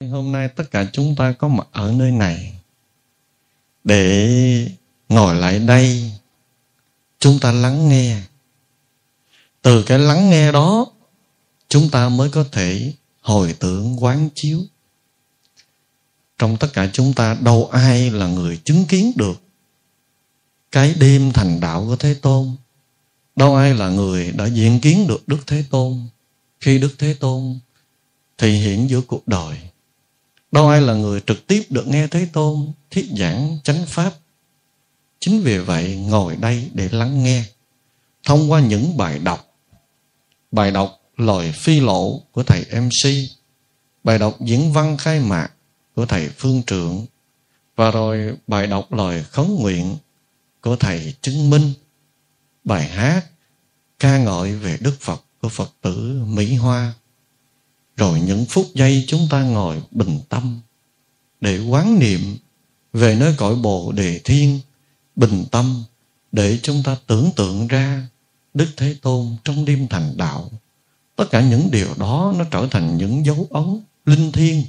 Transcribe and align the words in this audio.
Hôm 0.00 0.32
nay 0.32 0.48
tất 0.48 0.70
cả 0.70 0.86
chúng 0.92 1.16
ta 1.16 1.32
có 1.32 1.48
mặt 1.48 1.66
ở 1.72 1.92
nơi 1.92 2.10
này 2.10 2.54
để 3.84 4.68
ngồi 5.08 5.34
lại 5.34 5.58
đây 5.58 6.12
chúng 7.18 7.38
ta 7.40 7.52
lắng 7.52 7.88
nghe. 7.88 8.20
Từ 9.62 9.82
cái 9.82 9.98
lắng 9.98 10.30
nghe 10.30 10.52
đó, 10.52 10.86
chúng 11.68 11.90
ta 11.90 12.08
mới 12.08 12.30
có 12.30 12.44
thể 12.52 12.92
hồi 13.20 13.56
tưởng 13.58 14.04
quán 14.04 14.28
chiếu. 14.34 14.60
Trong 16.38 16.56
tất 16.56 16.68
cả 16.72 16.90
chúng 16.92 17.12
ta, 17.12 17.36
đâu 17.40 17.68
ai 17.72 18.10
là 18.10 18.26
người 18.26 18.60
chứng 18.64 18.84
kiến 18.84 19.12
được 19.16 19.42
cái 20.72 20.94
đêm 20.94 21.32
thành 21.32 21.60
đạo 21.60 21.84
của 21.86 21.96
Thế 21.96 22.14
Tôn. 22.14 22.56
Đâu 23.36 23.56
ai 23.56 23.74
là 23.74 23.88
người 23.88 24.32
đã 24.32 24.46
diện 24.46 24.80
kiến 24.80 25.06
được 25.06 25.28
Đức 25.28 25.38
Thế 25.46 25.64
Tôn 25.70 26.08
khi 26.60 26.78
Đức 26.78 26.94
Thế 26.98 27.14
Tôn 27.14 27.58
thì 28.38 28.52
hiện 28.52 28.90
giữa 28.90 29.00
cuộc 29.00 29.28
đời 29.28 29.58
đâu 30.54 30.68
ai 30.68 30.80
là 30.80 30.94
người 30.94 31.20
trực 31.20 31.46
tiếp 31.46 31.62
được 31.70 31.86
nghe 31.88 32.06
Thế 32.06 32.28
Tôn 32.32 32.72
thuyết 32.90 33.06
giảng 33.18 33.58
chánh 33.64 33.86
pháp. 33.86 34.12
Chính 35.20 35.42
vì 35.42 35.58
vậy 35.58 35.96
ngồi 35.96 36.36
đây 36.36 36.70
để 36.74 36.88
lắng 36.92 37.24
nghe 37.24 37.44
thông 38.24 38.50
qua 38.50 38.60
những 38.60 38.96
bài 38.96 39.18
đọc. 39.18 39.54
Bài 40.50 40.70
đọc 40.70 41.00
lời 41.16 41.52
phi 41.52 41.80
lộ 41.80 42.20
của 42.32 42.42
thầy 42.42 42.64
MC, 42.80 43.10
bài 44.04 44.18
đọc 44.18 44.36
diễn 44.40 44.72
văn 44.72 44.96
khai 44.96 45.20
mạc 45.20 45.48
của 45.94 46.06
thầy 46.06 46.28
Phương 46.28 46.62
Trượng 46.62 47.06
và 47.76 47.90
rồi 47.90 48.36
bài 48.46 48.66
đọc 48.66 48.92
lời 48.92 49.24
khấn 49.24 49.56
nguyện 49.60 49.96
của 50.60 50.76
thầy 50.76 51.14
Chứng 51.20 51.50
Minh, 51.50 51.72
bài 52.64 52.88
hát 52.88 53.24
ca 53.98 54.18
ngợi 54.18 54.56
về 54.56 54.78
Đức 54.80 54.94
Phật 55.00 55.22
của 55.42 55.48
Phật 55.48 55.72
tử 55.80 56.22
Mỹ 56.26 56.54
Hoa 56.54 56.92
rồi 57.96 58.20
những 58.20 58.46
phút 58.46 58.66
giây 58.74 59.04
chúng 59.06 59.26
ta 59.30 59.42
ngồi 59.42 59.82
bình 59.90 60.18
tâm 60.28 60.60
để 61.40 61.58
quán 61.58 61.98
niệm 61.98 62.36
về 62.92 63.14
nơi 63.14 63.34
cõi 63.36 63.54
bồ 63.54 63.92
đề 63.92 64.20
thiên 64.24 64.60
bình 65.16 65.44
tâm 65.50 65.84
để 66.32 66.58
chúng 66.62 66.82
ta 66.82 66.96
tưởng 67.06 67.30
tượng 67.36 67.66
ra 67.66 68.08
Đức 68.54 68.68
Thế 68.76 68.96
Tôn 69.02 69.36
trong 69.44 69.64
đêm 69.64 69.88
thành 69.88 70.16
đạo. 70.16 70.50
Tất 71.16 71.24
cả 71.30 71.40
những 71.40 71.70
điều 71.70 71.88
đó 71.98 72.34
nó 72.38 72.44
trở 72.50 72.68
thành 72.70 72.96
những 72.96 73.26
dấu 73.26 73.46
ấn 73.50 73.80
linh 74.06 74.32
thiêng. 74.32 74.62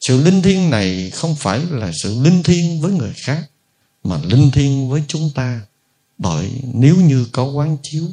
Sự 0.00 0.24
linh 0.24 0.42
thiêng 0.42 0.70
này 0.70 1.10
không 1.10 1.34
phải 1.34 1.60
là 1.70 1.90
sự 2.02 2.22
linh 2.22 2.42
thiêng 2.42 2.80
với 2.80 2.92
người 2.92 3.12
khác, 3.16 3.50
mà 4.04 4.20
linh 4.24 4.50
thiêng 4.50 4.90
với 4.90 5.02
chúng 5.08 5.30
ta. 5.34 5.60
Bởi 6.18 6.50
nếu 6.74 6.96
như 6.96 7.26
có 7.32 7.44
quán 7.44 7.76
chiếu, 7.82 8.04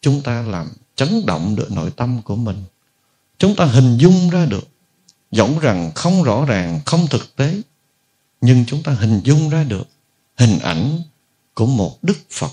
chúng 0.00 0.20
ta 0.20 0.42
làm 0.42 0.68
chấn 0.96 1.26
động 1.26 1.56
được 1.56 1.72
nội 1.72 1.90
tâm 1.96 2.22
của 2.22 2.36
mình 2.36 2.64
chúng 3.38 3.56
ta 3.56 3.64
hình 3.64 3.98
dung 3.98 4.30
ra 4.30 4.46
được 4.46 4.68
dẫu 5.30 5.58
rằng 5.58 5.92
không 5.94 6.22
rõ 6.22 6.44
ràng, 6.44 6.80
không 6.86 7.06
thực 7.06 7.36
tế, 7.36 7.60
nhưng 8.40 8.64
chúng 8.66 8.82
ta 8.82 8.92
hình 8.92 9.20
dung 9.24 9.50
ra 9.50 9.64
được 9.64 9.88
hình 10.36 10.58
ảnh 10.58 11.02
của 11.54 11.66
một 11.66 11.98
đức 12.02 12.18
phật, 12.30 12.52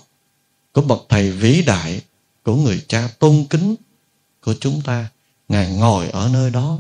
của 0.74 0.82
bậc 0.82 1.00
thầy 1.10 1.32
vĩ 1.32 1.64
đại, 1.66 2.02
của 2.44 2.56
người 2.56 2.86
cha 2.88 3.10
tôn 3.20 3.46
kính 3.50 3.76
của 4.44 4.54
chúng 4.60 4.82
ta. 4.82 5.10
Ngài 5.48 5.72
ngồi 5.72 6.10
ở 6.10 6.30
nơi 6.30 6.50
đó, 6.52 6.80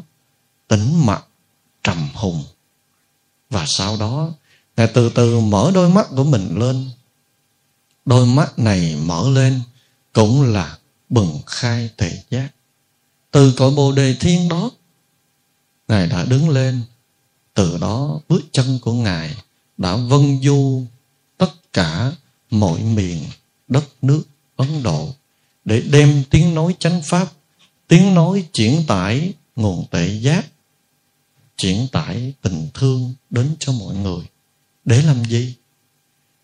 tĩnh 0.68 1.06
mặt, 1.06 1.26
trầm 1.84 2.10
hùng. 2.14 2.44
Và 3.50 3.66
sau 3.68 3.98
đó, 3.98 4.32
ngài 4.78 4.88
từ 4.88 5.10
từ 5.10 5.40
mở 5.40 5.72
đôi 5.74 5.90
mắt 5.90 6.08
của 6.16 6.24
mình 6.24 6.60
lên. 6.60 6.90
Đôi 8.06 8.26
mắt 8.26 8.60
này 8.60 8.96
mở 9.06 9.30
lên 9.30 9.62
cũng 10.14 10.54
là 10.54 10.78
bừng 11.10 11.40
khai 11.46 11.90
thể 11.98 12.24
giác 12.30 12.55
từ 13.36 13.54
cội 13.58 13.72
bồ 13.72 13.92
đề 13.92 14.16
thiên 14.20 14.50
đó, 14.50 14.72
ngài 15.88 16.08
đã 16.08 16.26
đứng 16.26 16.50
lên. 16.50 16.82
Từ 17.54 17.78
đó, 17.78 18.20
bước 18.30 18.42
chân 18.52 18.80
của 18.82 18.94
ngài 18.94 19.36
đã 19.78 19.96
vân 19.96 20.40
du 20.44 20.84
tất 21.38 21.74
cả 21.74 22.12
mọi 22.50 22.80
miền 22.84 23.24
đất 23.68 23.84
nước 24.02 24.24
ấn 24.56 24.84
độ 24.84 25.14
để 25.66 25.82
đem 25.92 26.24
tiếng 26.30 26.56
nói 26.56 26.76
chánh 26.80 27.02
pháp, 27.02 27.28
tiếng 27.88 28.14
nói 28.14 28.48
chuyển 28.54 28.84
tải 28.88 29.34
nguồn 29.56 29.86
tệ 29.92 30.08
giác, 30.08 30.46
chuyển 31.58 31.88
tải 31.92 32.34
tình 32.42 32.68
thương 32.74 33.14
đến 33.30 33.56
cho 33.60 33.72
mọi 33.72 33.96
người. 33.96 34.26
Để 34.86 35.02
làm 35.02 35.26
gì? 35.26 35.56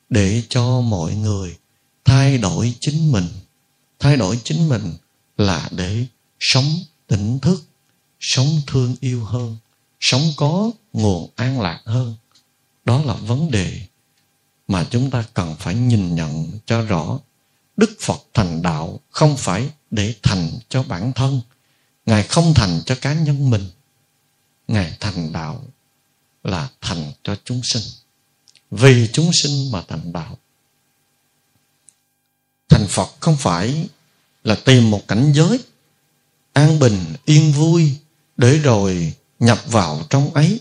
Để 0.10 0.44
cho 0.50 0.82
mọi 0.82 1.16
người 1.16 1.58
thay 2.06 2.38
đổi 2.38 2.74
chính 2.80 3.12
mình. 3.12 3.28
Thay 4.00 4.18
đổi 4.18 4.40
chính 4.44 4.70
mình 4.70 4.94
là 5.38 5.70
để 5.72 6.06
sống 6.42 6.80
tỉnh 7.08 7.40
thức, 7.40 7.64
sống 8.20 8.62
thương 8.68 8.96
yêu 9.00 9.26
hơn, 9.26 9.58
sống 10.00 10.22
có 10.38 10.72
nguồn 10.94 11.30
an 11.36 11.62
lạc 11.62 11.82
hơn. 11.86 12.16
Đó 12.86 13.02
là 13.06 13.14
vấn 13.14 13.52
đề 13.52 13.82
mà 14.68 14.88
chúng 14.92 15.10
ta 15.12 15.26
cần 15.34 15.56
phải 15.60 15.76
nhìn 15.76 16.16
nhận 16.16 16.60
cho 16.66 16.82
rõ. 16.82 17.20
Đức 17.78 17.98
phật 18.00 18.22
thành 18.34 18.62
đạo 18.62 19.00
không 19.10 19.38
phải 19.38 19.70
để 19.92 20.16
thành 20.24 20.50
cho 20.70 20.84
bản 20.84 21.14
thân, 21.14 21.42
ngài 22.06 22.24
không 22.24 22.54
thành 22.54 22.82
cho 22.86 22.96
cá 23.02 23.14
nhân 23.14 23.50
mình. 23.50 23.70
Ngài 24.68 24.98
thành 25.00 25.32
đạo 25.34 25.64
là 26.44 26.70
thành 26.82 27.12
cho 27.24 27.36
chúng 27.46 27.62
sinh. 27.64 27.84
Vì 28.72 29.10
chúng 29.14 29.32
sinh 29.34 29.72
mà 29.72 29.84
thành 29.88 30.14
đạo. 30.14 30.38
Thành 32.70 32.88
phật 32.88 33.10
không 33.20 33.38
phải 33.38 33.88
là 34.44 34.56
tìm 34.66 34.92
một 34.92 35.08
cảnh 35.08 35.32
giới 35.36 35.60
an 36.54 36.80
bình, 36.80 37.00
yên 37.26 37.52
vui 37.52 37.96
để 38.38 38.58
rồi 38.58 39.14
nhập 39.40 39.60
vào 39.68 40.02
trong 40.10 40.34
ấy. 40.34 40.60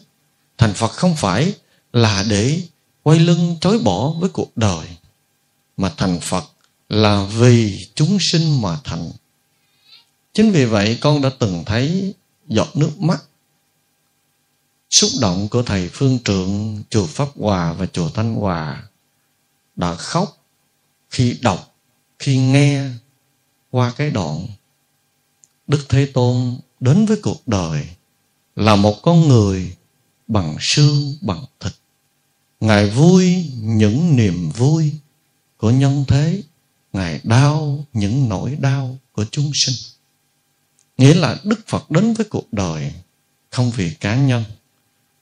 Thành 0.58 0.74
phật 0.74 0.88
không 0.88 1.16
phải 1.16 1.54
là 1.92 2.24
để 2.28 2.62
quay 3.02 3.18
lưng 3.18 3.56
chối 3.60 3.78
bỏ 3.78 4.10
với 4.10 4.30
cuộc 4.30 4.56
đời, 4.56 4.88
mà 5.76 5.92
thành 5.96 6.20
phật 6.20 6.44
là 6.88 7.24
vì 7.24 7.88
chúng 7.94 8.18
sinh 8.20 8.62
mà 8.62 8.78
thành. 8.84 9.10
Chính 10.32 10.52
vì 10.52 10.64
vậy, 10.64 10.98
con 11.00 11.22
đã 11.22 11.30
từng 11.38 11.64
thấy 11.66 12.14
giọt 12.48 12.76
nước 12.76 13.00
mắt, 13.00 13.24
xúc 14.90 15.10
động 15.20 15.48
của 15.48 15.62
thầy 15.62 15.88
phương 15.92 16.18
trượng, 16.24 16.82
chùa 16.90 17.06
pháp 17.06 17.28
hòa 17.36 17.72
và 17.72 17.86
chùa 17.86 18.08
thanh 18.08 18.34
hòa 18.34 18.82
đã 19.76 19.94
khóc 19.94 20.44
khi 21.10 21.38
đọc, 21.42 21.74
khi 22.18 22.36
nghe 22.36 22.84
qua 23.70 23.92
cái 23.96 24.10
đoạn 24.10 24.46
Đức 25.70 25.86
Thế 25.88 26.06
Tôn 26.06 26.56
đến 26.80 27.06
với 27.06 27.16
cuộc 27.22 27.48
đời 27.48 27.88
là 28.56 28.76
một 28.76 29.02
con 29.02 29.28
người 29.28 29.76
bằng 30.28 30.56
xương 30.60 31.16
bằng 31.20 31.44
thịt. 31.60 31.72
Ngài 32.60 32.90
vui 32.90 33.50
những 33.60 34.16
niềm 34.16 34.50
vui 34.50 34.92
của 35.56 35.70
nhân 35.70 36.04
thế, 36.08 36.42
Ngài 36.92 37.20
đau 37.24 37.84
những 37.92 38.28
nỗi 38.28 38.56
đau 38.60 38.98
của 39.12 39.24
chúng 39.30 39.50
sinh. 39.54 39.74
Nghĩa 40.98 41.14
là 41.14 41.36
Đức 41.44 41.60
Phật 41.66 41.90
đến 41.90 42.14
với 42.14 42.26
cuộc 42.30 42.52
đời 42.52 42.92
không 43.50 43.70
vì 43.70 43.94
cá 43.94 44.16
nhân 44.16 44.44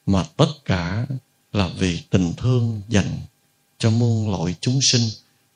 mà 0.06 0.24
tất 0.36 0.50
cả 0.64 1.06
là 1.52 1.68
vì 1.78 2.02
tình 2.10 2.32
thương 2.36 2.82
dành 2.88 3.18
cho 3.78 3.90
muôn 3.90 4.30
loại 4.30 4.54
chúng 4.60 4.78
sinh 4.92 5.08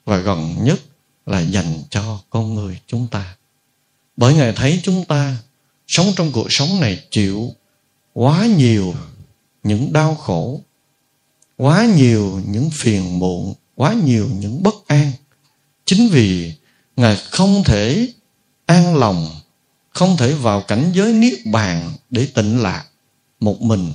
và 0.05 0.17
gần 0.17 0.65
nhất 0.65 0.81
là 1.27 1.41
dành 1.41 1.83
cho 1.91 2.21
con 2.31 2.55
người 2.55 2.81
chúng 2.87 3.09
ta. 3.09 3.37
Bởi 4.17 4.35
Ngài 4.35 4.53
thấy 4.53 4.81
chúng 4.83 5.05
ta 5.05 5.37
sống 5.87 6.13
trong 6.17 6.33
cuộc 6.33 6.47
sống 6.51 6.81
này 6.81 7.05
chịu 7.11 7.53
quá 8.13 8.47
nhiều 8.47 8.95
những 9.63 9.93
đau 9.93 10.15
khổ, 10.15 10.61
quá 11.57 11.87
nhiều 11.97 12.41
những 12.47 12.71
phiền 12.71 13.19
muộn, 13.19 13.55
quá 13.75 13.95
nhiều 14.05 14.29
những 14.39 14.63
bất 14.63 14.75
an. 14.87 15.13
Chính 15.85 16.09
vì 16.09 16.53
Ngài 16.97 17.17
không 17.17 17.65
thể 17.65 18.09
an 18.67 18.97
lòng, 18.97 19.41
không 19.91 20.17
thể 20.17 20.35
vào 20.35 20.61
cảnh 20.61 20.93
giới 20.95 21.13
niết 21.13 21.39
bàn 21.47 21.93
để 22.11 22.29
tịnh 22.35 22.63
lạc 22.63 22.85
một 23.41 23.63
mình, 23.63 23.93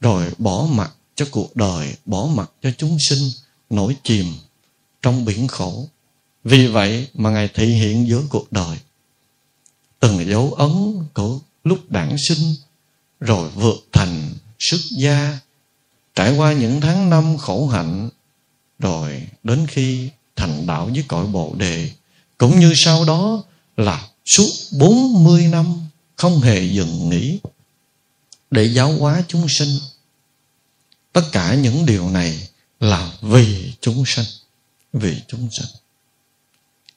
rồi 0.00 0.30
bỏ 0.38 0.66
mặt 0.70 0.92
cho 1.14 1.26
cuộc 1.30 1.56
đời, 1.56 1.94
bỏ 2.04 2.28
mặt 2.34 2.50
cho 2.62 2.70
chúng 2.78 2.96
sinh 3.00 3.30
nổi 3.70 3.96
chìm 4.02 4.26
trong 5.02 5.24
biển 5.24 5.48
khổ. 5.48 5.88
Vì 6.44 6.66
vậy 6.66 7.08
mà 7.14 7.30
Ngài 7.30 7.48
thị 7.48 7.66
hiện 7.66 8.08
giữa 8.08 8.22
cuộc 8.30 8.52
đời 8.52 8.78
từng 10.00 10.28
dấu 10.28 10.52
ấn 10.52 11.04
của 11.14 11.38
lúc 11.64 11.90
đản 11.90 12.16
sinh 12.28 12.54
rồi 13.20 13.48
vượt 13.48 13.76
thành 13.92 14.34
xuất 14.58 14.80
gia. 14.90 15.38
Trải 16.14 16.36
qua 16.36 16.52
những 16.52 16.80
tháng 16.80 17.10
năm 17.10 17.38
khổ 17.38 17.66
hạnh, 17.66 18.08
rồi 18.78 19.22
đến 19.42 19.66
khi 19.66 20.10
thành 20.36 20.66
đạo 20.66 20.90
với 20.94 21.04
cõi 21.08 21.26
bồ 21.26 21.54
đề, 21.58 21.90
cũng 22.38 22.60
như 22.60 22.72
sau 22.76 23.04
đó 23.04 23.42
là 23.76 24.08
suốt 24.24 24.50
40 24.72 25.46
năm 25.46 25.88
không 26.16 26.40
hề 26.40 26.62
dừng 26.62 27.10
nghỉ 27.10 27.38
để 28.50 28.64
giáo 28.64 28.92
hóa 28.92 29.24
chúng 29.28 29.46
sinh. 29.48 29.78
Tất 31.12 31.22
cả 31.32 31.54
những 31.54 31.86
điều 31.86 32.10
này 32.10 32.48
là 32.80 33.12
vì 33.20 33.72
chúng 33.80 34.04
sinh 34.06 34.26
vì 34.92 35.16
chúng 35.28 35.48
sinh 35.50 35.66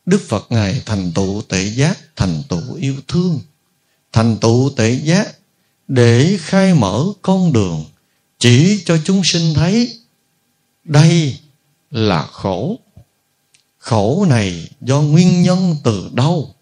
Đức 0.05 0.21
Phật 0.27 0.45
Ngài 0.49 0.81
thành 0.85 1.11
tựu 1.11 1.41
tệ 1.41 1.63
giác, 1.63 1.99
thành 2.15 2.43
tựu 2.49 2.73
yêu 2.73 2.95
thương, 3.07 3.39
thành 4.11 4.37
tựu 4.37 4.69
tệ 4.75 4.91
giác 4.91 5.35
để 5.87 6.37
khai 6.39 6.73
mở 6.73 7.05
con 7.21 7.53
đường 7.53 7.85
chỉ 8.39 8.83
cho 8.85 8.97
chúng 9.05 9.21
sinh 9.23 9.53
thấy 9.53 9.99
đây 10.83 11.39
là 11.91 12.27
khổ. 12.31 12.79
Khổ 13.77 14.25
này 14.29 14.69
do 14.81 15.01
nguyên 15.01 15.41
nhân 15.41 15.75
từ 15.83 16.09
đâu? 16.13 16.55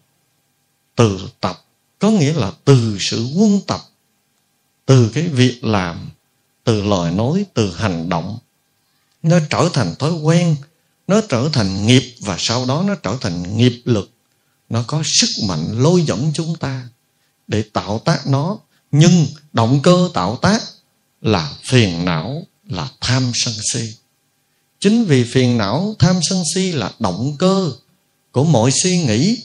Từ 0.96 1.28
tập 1.40 1.64
có 1.98 2.10
nghĩa 2.10 2.32
là 2.32 2.52
từ 2.64 2.96
sự 3.00 3.28
quân 3.36 3.60
tập 3.66 3.80
từ 4.86 5.10
cái 5.14 5.28
việc 5.28 5.64
làm 5.64 6.10
từ 6.64 6.82
lời 6.82 7.12
nói 7.12 7.46
từ 7.54 7.74
hành 7.74 8.08
động. 8.08 8.38
Nó 9.22 9.38
trở 9.50 9.68
thành 9.72 9.94
thói 9.98 10.12
quen 10.12 10.56
nó 11.12 11.20
trở 11.28 11.48
thành 11.52 11.86
nghiệp 11.86 12.14
và 12.20 12.36
sau 12.38 12.66
đó 12.66 12.84
nó 12.86 12.94
trở 12.94 13.16
thành 13.20 13.56
nghiệp 13.56 13.82
lực. 13.84 14.10
Nó 14.68 14.84
có 14.86 15.02
sức 15.04 15.28
mạnh 15.48 15.82
lôi 15.82 16.02
dẫn 16.02 16.30
chúng 16.34 16.56
ta 16.56 16.88
để 17.46 17.62
tạo 17.62 17.98
tác 17.98 18.26
nó. 18.26 18.58
Nhưng 18.92 19.26
động 19.52 19.80
cơ 19.82 20.08
tạo 20.14 20.36
tác 20.36 20.62
là 21.20 21.52
phiền 21.64 22.04
não, 22.04 22.42
là 22.66 22.88
tham 23.00 23.32
sân 23.34 23.54
si. 23.72 23.94
Chính 24.80 25.04
vì 25.04 25.24
phiền 25.24 25.58
não, 25.58 25.94
tham 25.98 26.16
sân 26.22 26.42
si 26.54 26.72
là 26.72 26.92
động 26.98 27.36
cơ 27.38 27.72
của 28.32 28.44
mọi 28.44 28.70
suy 28.82 28.98
nghĩ, 28.98 29.42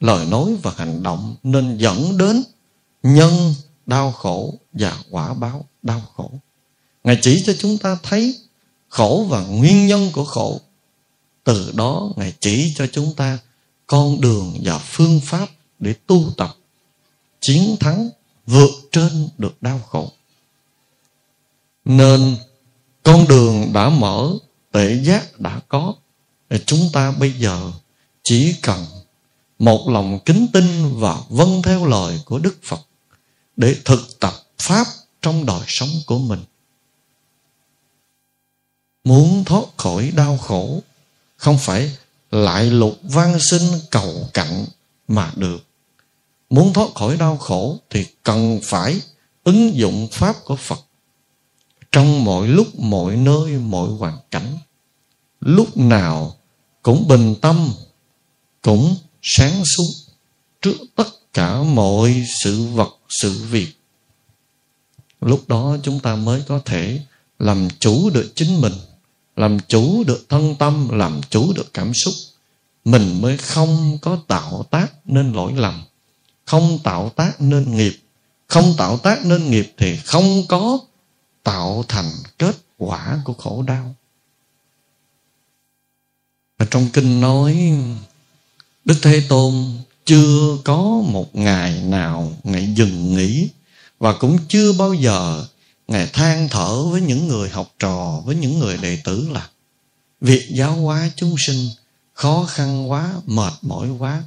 lời 0.00 0.26
nói 0.26 0.56
và 0.62 0.72
hành 0.76 1.02
động 1.02 1.36
nên 1.42 1.78
dẫn 1.78 2.18
đến 2.18 2.42
nhân 3.02 3.54
đau 3.86 4.12
khổ 4.12 4.54
và 4.72 4.98
quả 5.10 5.34
báo 5.34 5.64
đau 5.82 6.02
khổ. 6.16 6.30
Ngài 7.04 7.18
chỉ 7.22 7.42
cho 7.46 7.52
chúng 7.58 7.78
ta 7.78 7.98
thấy 8.02 8.38
khổ 8.88 9.26
và 9.30 9.40
nguyên 9.40 9.86
nhân 9.86 10.10
của 10.12 10.24
khổ 10.24 10.60
từ 11.44 11.72
đó 11.74 12.10
ngài 12.16 12.34
chỉ 12.40 12.72
cho 12.76 12.86
chúng 12.92 13.14
ta 13.14 13.38
con 13.86 14.20
đường 14.20 14.58
và 14.62 14.78
phương 14.78 15.20
pháp 15.20 15.48
để 15.78 15.94
tu 16.06 16.32
tập, 16.36 16.56
chiến 17.40 17.76
thắng, 17.80 18.10
vượt 18.46 18.70
trên 18.92 19.28
được 19.38 19.62
đau 19.62 19.78
khổ 19.78 20.12
nên 21.84 22.36
con 23.02 23.28
đường 23.28 23.72
đã 23.72 23.88
mở, 23.88 24.32
tệ 24.72 24.94
giác 25.02 25.40
đã 25.40 25.60
có 25.68 25.94
chúng 26.66 26.88
ta 26.92 27.12
bây 27.12 27.32
giờ 27.32 27.72
chỉ 28.22 28.54
cần 28.62 28.86
một 29.58 29.88
lòng 29.88 30.18
kính 30.24 30.46
tin 30.52 30.64
và 30.98 31.20
vâng 31.28 31.62
theo 31.62 31.86
lời 31.86 32.20
của 32.24 32.38
Đức 32.38 32.56
Phật 32.62 32.80
để 33.56 33.76
thực 33.84 34.20
tập 34.20 34.32
Pháp 34.58 34.86
trong 35.22 35.46
đời 35.46 35.62
sống 35.66 35.88
của 36.06 36.18
mình. 36.18 36.40
Muốn 39.04 39.44
thoát 39.44 39.64
khỏi 39.76 40.12
đau 40.16 40.36
khổ 40.36 40.80
không 41.36 41.58
phải 41.58 41.96
lại 42.30 42.64
lục 42.64 42.98
văn 43.02 43.38
sinh 43.40 43.72
cầu 43.90 44.28
cạnh 44.34 44.64
mà 45.08 45.32
được. 45.36 45.58
Muốn 46.50 46.72
thoát 46.72 46.94
khỏi 46.94 47.16
đau 47.16 47.36
khổ 47.36 47.78
thì 47.90 48.06
cần 48.22 48.60
phải 48.62 49.00
ứng 49.44 49.76
dụng 49.76 50.08
Pháp 50.12 50.36
của 50.44 50.56
Phật 50.56 50.80
trong 51.92 52.24
mọi 52.24 52.48
lúc, 52.48 52.78
mọi 52.78 53.16
nơi, 53.16 53.52
mọi 53.52 53.90
hoàn 53.90 54.18
cảnh. 54.30 54.58
Lúc 55.40 55.76
nào 55.76 56.36
cũng 56.82 57.08
bình 57.08 57.34
tâm, 57.40 57.72
cũng 58.62 58.96
sáng 59.22 59.62
suốt 59.64 60.12
trước 60.62 60.76
tất 60.96 61.08
cả 61.32 61.62
mọi 61.62 62.26
sự 62.42 62.66
vật, 62.66 62.98
sự 63.08 63.30
việc. 63.50 63.68
Lúc 65.20 65.48
đó 65.48 65.76
chúng 65.82 66.00
ta 66.00 66.16
mới 66.16 66.42
có 66.48 66.60
thể 66.64 67.00
làm 67.38 67.68
chủ 67.78 68.10
được 68.10 68.32
chính 68.34 68.60
mình, 68.60 68.72
làm 69.36 69.58
chủ 69.68 70.04
được 70.04 70.26
thân 70.28 70.54
tâm, 70.58 70.88
làm 70.98 71.20
chủ 71.30 71.52
được 71.52 71.74
cảm 71.74 71.94
xúc. 71.94 72.14
Mình 72.84 73.20
mới 73.22 73.36
không 73.36 73.98
có 74.02 74.18
tạo 74.28 74.66
tác 74.70 74.92
nên 75.04 75.32
lỗi 75.32 75.52
lầm, 75.56 75.84
không 76.44 76.78
tạo 76.84 77.12
tác 77.16 77.40
nên 77.40 77.76
nghiệp. 77.76 77.98
Không 78.46 78.74
tạo 78.78 78.98
tác 78.98 79.24
nên 79.24 79.50
nghiệp 79.50 79.74
thì 79.76 79.96
không 79.96 80.46
có 80.48 80.78
tạo 81.42 81.84
thành 81.88 82.10
kết 82.38 82.56
quả 82.78 83.20
của 83.24 83.32
khổ 83.32 83.62
đau. 83.62 83.94
Và 86.58 86.66
trong 86.70 86.88
kinh 86.92 87.20
nói 87.20 87.72
Đức 88.84 88.94
Thế 89.02 89.22
Tôn 89.28 89.54
chưa 90.04 90.58
có 90.64 90.82
một 91.06 91.36
ngày 91.36 91.82
nào 91.82 92.32
ngày 92.44 92.74
dừng 92.74 93.16
nghỉ 93.16 93.48
Và 93.98 94.12
cũng 94.12 94.38
chưa 94.48 94.72
bao 94.72 94.94
giờ 94.94 95.46
Ngài 95.88 96.06
than 96.06 96.48
thở 96.48 96.84
với 96.84 97.00
những 97.00 97.28
người 97.28 97.50
học 97.50 97.74
trò 97.78 98.22
Với 98.24 98.36
những 98.36 98.58
người 98.58 98.76
đệ 98.76 98.98
tử 99.04 99.28
là 99.32 99.48
Việc 100.20 100.48
giáo 100.50 100.72
hóa 100.72 101.10
chúng 101.16 101.34
sinh 101.38 101.68
Khó 102.12 102.46
khăn 102.48 102.90
quá, 102.90 103.14
mệt 103.26 103.52
mỏi 103.62 103.88
quá. 103.98 104.22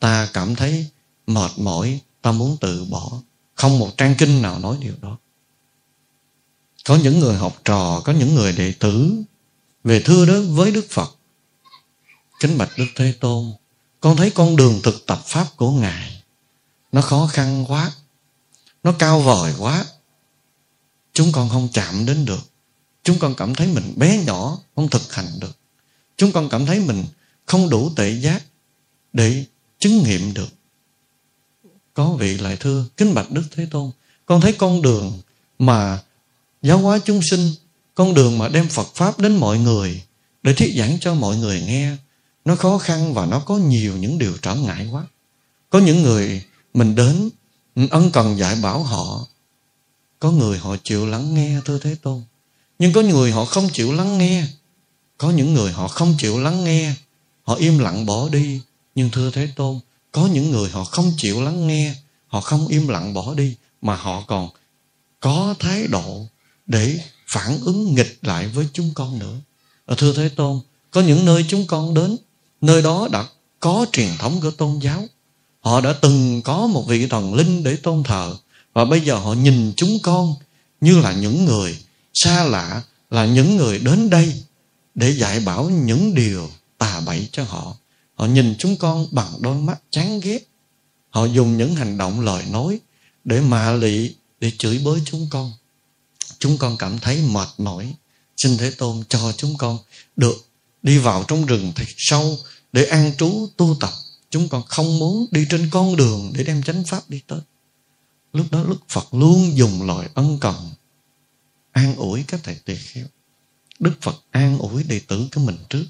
Ta 0.00 0.28
cảm 0.32 0.54
thấy 0.54 0.86
mệt 1.26 1.50
mỏi 1.56 2.00
Ta 2.22 2.32
muốn 2.32 2.56
từ 2.60 2.84
bỏ. 2.84 3.10
Không 3.54 3.78
một 3.78 3.96
trang 3.96 4.14
kinh 4.18 4.42
nào 4.42 4.58
nói 4.58 4.76
điều 4.80 4.94
đó. 5.02 5.18
Có 6.84 6.96
những 7.02 7.20
người 7.20 7.36
học 7.36 7.60
trò 7.64 8.00
Có 8.04 8.12
những 8.12 8.34
người 8.34 8.52
đệ 8.52 8.72
tử 8.72 9.12
Về 9.84 10.02
thưa 10.04 10.26
đó 10.26 10.34
với 10.48 10.70
Đức 10.70 10.86
Phật. 10.90 11.16
Kính 12.40 12.58
bạch 12.58 12.70
Đức 12.78 12.86
Thế 12.96 13.14
Tôn 13.20 13.52
con 14.00 14.16
thấy 14.16 14.30
con 14.30 14.56
đường 14.56 14.80
thực 14.82 15.06
tập 15.06 15.22
pháp 15.24 15.46
của 15.56 15.70
ngài 15.70 16.22
nó 16.92 17.00
khó 17.00 17.26
khăn 17.26 17.64
quá 17.68 17.92
nó 18.82 18.94
cao 18.98 19.20
vời 19.20 19.54
quá 19.58 19.84
chúng 21.16 21.32
con 21.32 21.48
không 21.48 21.68
chạm 21.72 22.06
đến 22.06 22.24
được. 22.24 22.50
Chúng 23.02 23.18
con 23.18 23.34
cảm 23.34 23.54
thấy 23.54 23.66
mình 23.66 23.92
bé 23.96 24.24
nhỏ, 24.24 24.58
không 24.74 24.88
thực 24.88 25.14
hành 25.14 25.26
được. 25.40 25.56
Chúng 26.16 26.32
con 26.32 26.48
cảm 26.48 26.66
thấy 26.66 26.80
mình 26.80 27.04
không 27.46 27.68
đủ 27.70 27.90
tệ 27.96 28.10
giác 28.10 28.42
để 29.12 29.44
chứng 29.78 30.02
nghiệm 30.02 30.34
được. 30.34 30.48
Có 31.94 32.12
vị 32.12 32.38
lại 32.38 32.56
thưa, 32.56 32.84
kính 32.96 33.14
bạch 33.14 33.30
đức 33.30 33.42
thế 33.50 33.66
tôn, 33.70 33.90
con 34.26 34.40
thấy 34.40 34.52
con 34.52 34.82
đường 34.82 35.20
mà 35.58 36.02
giáo 36.62 36.78
hóa 36.78 36.98
chúng 37.04 37.20
sinh, 37.30 37.50
con 37.94 38.14
đường 38.14 38.38
mà 38.38 38.48
đem 38.48 38.68
phật 38.68 38.88
pháp 38.94 39.18
đến 39.18 39.36
mọi 39.36 39.58
người 39.58 40.02
để 40.42 40.54
thuyết 40.54 40.74
giảng 40.78 40.98
cho 41.00 41.14
mọi 41.14 41.36
người 41.36 41.60
nghe, 41.66 41.96
nó 42.44 42.56
khó 42.56 42.78
khăn 42.78 43.14
và 43.14 43.26
nó 43.26 43.38
có 43.38 43.56
nhiều 43.56 43.96
những 43.96 44.18
điều 44.18 44.36
trở 44.42 44.54
ngại 44.54 44.88
quá. 44.92 45.06
Có 45.70 45.78
những 45.78 46.02
người 46.02 46.42
mình 46.74 46.94
đến, 46.94 47.30
ân 47.90 48.10
cần 48.12 48.38
dạy 48.38 48.56
bảo 48.62 48.82
họ 48.82 49.26
có 50.18 50.30
người 50.30 50.58
họ 50.58 50.76
chịu 50.84 51.06
lắng 51.06 51.34
nghe, 51.34 51.60
thưa 51.64 51.78
thế 51.78 51.94
tôn. 52.02 52.22
Nhưng 52.78 52.92
có 52.92 53.00
người 53.00 53.32
họ 53.32 53.44
không 53.44 53.68
chịu 53.72 53.92
lắng 53.92 54.18
nghe. 54.18 54.44
Có 55.18 55.30
những 55.30 55.54
người 55.54 55.72
họ 55.72 55.88
không 55.88 56.14
chịu 56.18 56.38
lắng 56.38 56.64
nghe. 56.64 56.92
Họ 57.42 57.54
im 57.54 57.78
lặng 57.78 58.06
bỏ 58.06 58.28
đi. 58.28 58.60
Nhưng 58.94 59.10
thưa 59.10 59.30
thế 59.30 59.48
tôn, 59.56 59.80
có 60.12 60.26
những 60.26 60.50
người 60.50 60.70
họ 60.70 60.84
không 60.84 61.12
chịu 61.16 61.42
lắng 61.42 61.66
nghe. 61.66 61.94
Họ 62.26 62.40
không 62.40 62.68
im 62.68 62.88
lặng 62.88 63.14
bỏ 63.14 63.34
đi, 63.34 63.56
mà 63.82 63.96
họ 63.96 64.24
còn 64.26 64.48
có 65.20 65.54
thái 65.58 65.86
độ 65.86 66.26
để 66.66 67.00
phản 67.26 67.58
ứng 67.64 67.94
nghịch 67.94 68.18
lại 68.22 68.48
với 68.48 68.68
chúng 68.72 68.90
con 68.94 69.18
nữa. 69.18 69.36
Ờ, 69.86 69.94
thưa 69.98 70.12
thế 70.12 70.28
tôn, 70.28 70.60
có 70.90 71.00
những 71.00 71.24
nơi 71.24 71.44
chúng 71.48 71.66
con 71.66 71.94
đến, 71.94 72.16
Nơi 72.60 72.82
đó 72.82 73.08
đã 73.12 73.24
có 73.60 73.86
truyền 73.92 74.08
thống 74.18 74.40
của 74.40 74.50
tôn 74.50 74.78
giáo. 74.78 75.04
Họ 75.60 75.80
đã 75.80 75.92
từng 75.92 76.42
có 76.42 76.66
một 76.66 76.86
vị 76.86 77.06
thần 77.06 77.34
linh 77.34 77.62
để 77.62 77.76
tôn 77.76 78.02
thờ. 78.02 78.36
Và 78.76 78.84
bây 78.84 79.00
giờ 79.00 79.16
họ 79.18 79.32
nhìn 79.32 79.72
chúng 79.76 79.98
con 80.02 80.34
như 80.80 81.00
là 81.00 81.12
những 81.12 81.44
người 81.44 81.78
xa 82.14 82.44
lạ, 82.44 82.82
là 83.10 83.26
những 83.26 83.56
người 83.56 83.78
đến 83.78 84.10
đây 84.10 84.42
để 84.94 85.10
dạy 85.10 85.40
bảo 85.40 85.70
những 85.70 86.14
điều 86.14 86.50
tà 86.78 87.00
bậy 87.00 87.28
cho 87.32 87.44
họ. 87.44 87.76
Họ 88.14 88.26
nhìn 88.26 88.54
chúng 88.58 88.76
con 88.76 89.06
bằng 89.10 89.32
đôi 89.40 89.56
mắt 89.56 89.80
chán 89.90 90.20
ghét. 90.20 90.48
Họ 91.10 91.24
dùng 91.24 91.56
những 91.56 91.74
hành 91.74 91.98
động 91.98 92.20
lời 92.20 92.44
nói 92.50 92.80
để 93.24 93.40
mạ 93.40 93.72
lị, 93.72 94.14
để 94.40 94.52
chửi 94.58 94.78
bới 94.78 95.00
chúng 95.04 95.26
con. 95.30 95.52
Chúng 96.38 96.58
con 96.58 96.76
cảm 96.76 96.98
thấy 96.98 97.22
mệt 97.22 97.48
mỏi. 97.58 97.94
Xin 98.36 98.58
Thế 98.58 98.70
Tôn 98.70 99.02
cho 99.08 99.32
chúng 99.36 99.56
con 99.56 99.78
được 100.16 100.46
đi 100.82 100.98
vào 100.98 101.24
trong 101.28 101.46
rừng 101.46 101.72
thật 101.76 101.88
sâu 101.96 102.38
để 102.72 102.84
an 102.84 103.12
trú 103.18 103.48
tu 103.56 103.76
tập 103.80 103.92
chúng 104.30 104.48
con 104.48 104.62
không 104.62 104.98
muốn 104.98 105.26
đi 105.30 105.46
trên 105.50 105.70
con 105.70 105.96
đường 105.96 106.32
để 106.34 106.44
đem 106.44 106.62
chánh 106.62 106.84
pháp 106.84 107.10
đi 107.10 107.20
tới 107.26 107.40
lúc 108.32 108.46
đó 108.50 108.64
đức 108.68 108.80
phật 108.88 109.14
luôn 109.14 109.56
dùng 109.56 109.86
lời 109.86 110.08
ân 110.14 110.38
cần, 110.40 110.70
an 111.72 111.96
ủi 111.96 112.24
các 112.28 112.40
thầy 112.42 112.54
tỳ 112.64 112.76
kheo. 112.76 113.06
Đức 113.78 113.94
phật 114.00 114.16
an 114.30 114.58
ủi 114.58 114.82
đệ 114.82 115.00
tử 115.08 115.28
của 115.34 115.40
mình 115.40 115.56
trước. 115.70 115.84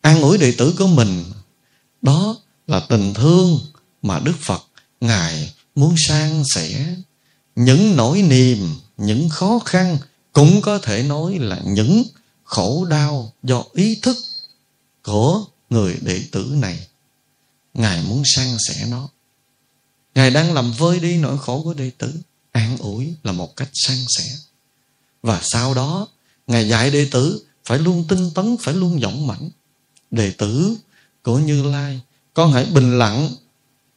An 0.00 0.20
ủi 0.22 0.38
đệ 0.38 0.54
tử 0.58 0.74
của 0.78 0.86
mình, 0.86 1.24
đó 2.02 2.36
là 2.66 2.80
tình 2.80 3.14
thương 3.14 3.60
mà 4.02 4.18
đức 4.18 4.36
phật 4.40 4.62
ngài 5.00 5.54
muốn 5.74 5.94
san 6.08 6.42
sẻ. 6.54 6.96
Những 7.56 7.96
nỗi 7.96 8.22
niềm, 8.22 8.74
những 8.96 9.28
khó 9.28 9.58
khăn 9.64 9.98
cũng 10.32 10.60
có 10.62 10.78
thể 10.78 11.02
nói 11.02 11.38
là 11.38 11.60
những 11.64 12.04
khổ 12.44 12.86
đau 12.90 13.32
do 13.42 13.64
ý 13.72 13.98
thức 14.02 14.16
của 15.02 15.44
người 15.70 15.98
đệ 16.00 16.22
tử 16.32 16.52
này. 16.52 16.86
Ngài 17.74 18.02
muốn 18.02 18.22
san 18.24 18.56
sẻ 18.68 18.86
nó 18.90 19.08
ngài 20.16 20.30
đang 20.30 20.54
làm 20.54 20.72
vơi 20.72 21.00
đi 21.00 21.16
nỗi 21.16 21.38
khổ 21.38 21.62
của 21.62 21.74
đệ 21.74 21.90
tử. 21.98 22.12
An 22.52 22.76
ủi 22.78 23.14
là 23.22 23.32
một 23.32 23.56
cách 23.56 23.68
san 23.72 23.98
sẻ. 24.08 24.24
Và 25.22 25.40
sau 25.42 25.74
đó, 25.74 26.08
ngài 26.46 26.68
dạy 26.68 26.90
đệ 26.90 27.08
tử 27.10 27.44
phải 27.64 27.78
luôn 27.78 28.04
tinh 28.08 28.30
tấn, 28.34 28.56
phải 28.60 28.74
luôn 28.74 29.00
dũng 29.02 29.26
mãnh 29.26 29.50
đệ 30.10 30.30
tử 30.30 30.76
của 31.22 31.38
như 31.38 31.62
lai, 31.62 32.00
con 32.34 32.52
hãy 32.52 32.64
bình 32.64 32.98
lặng. 32.98 33.30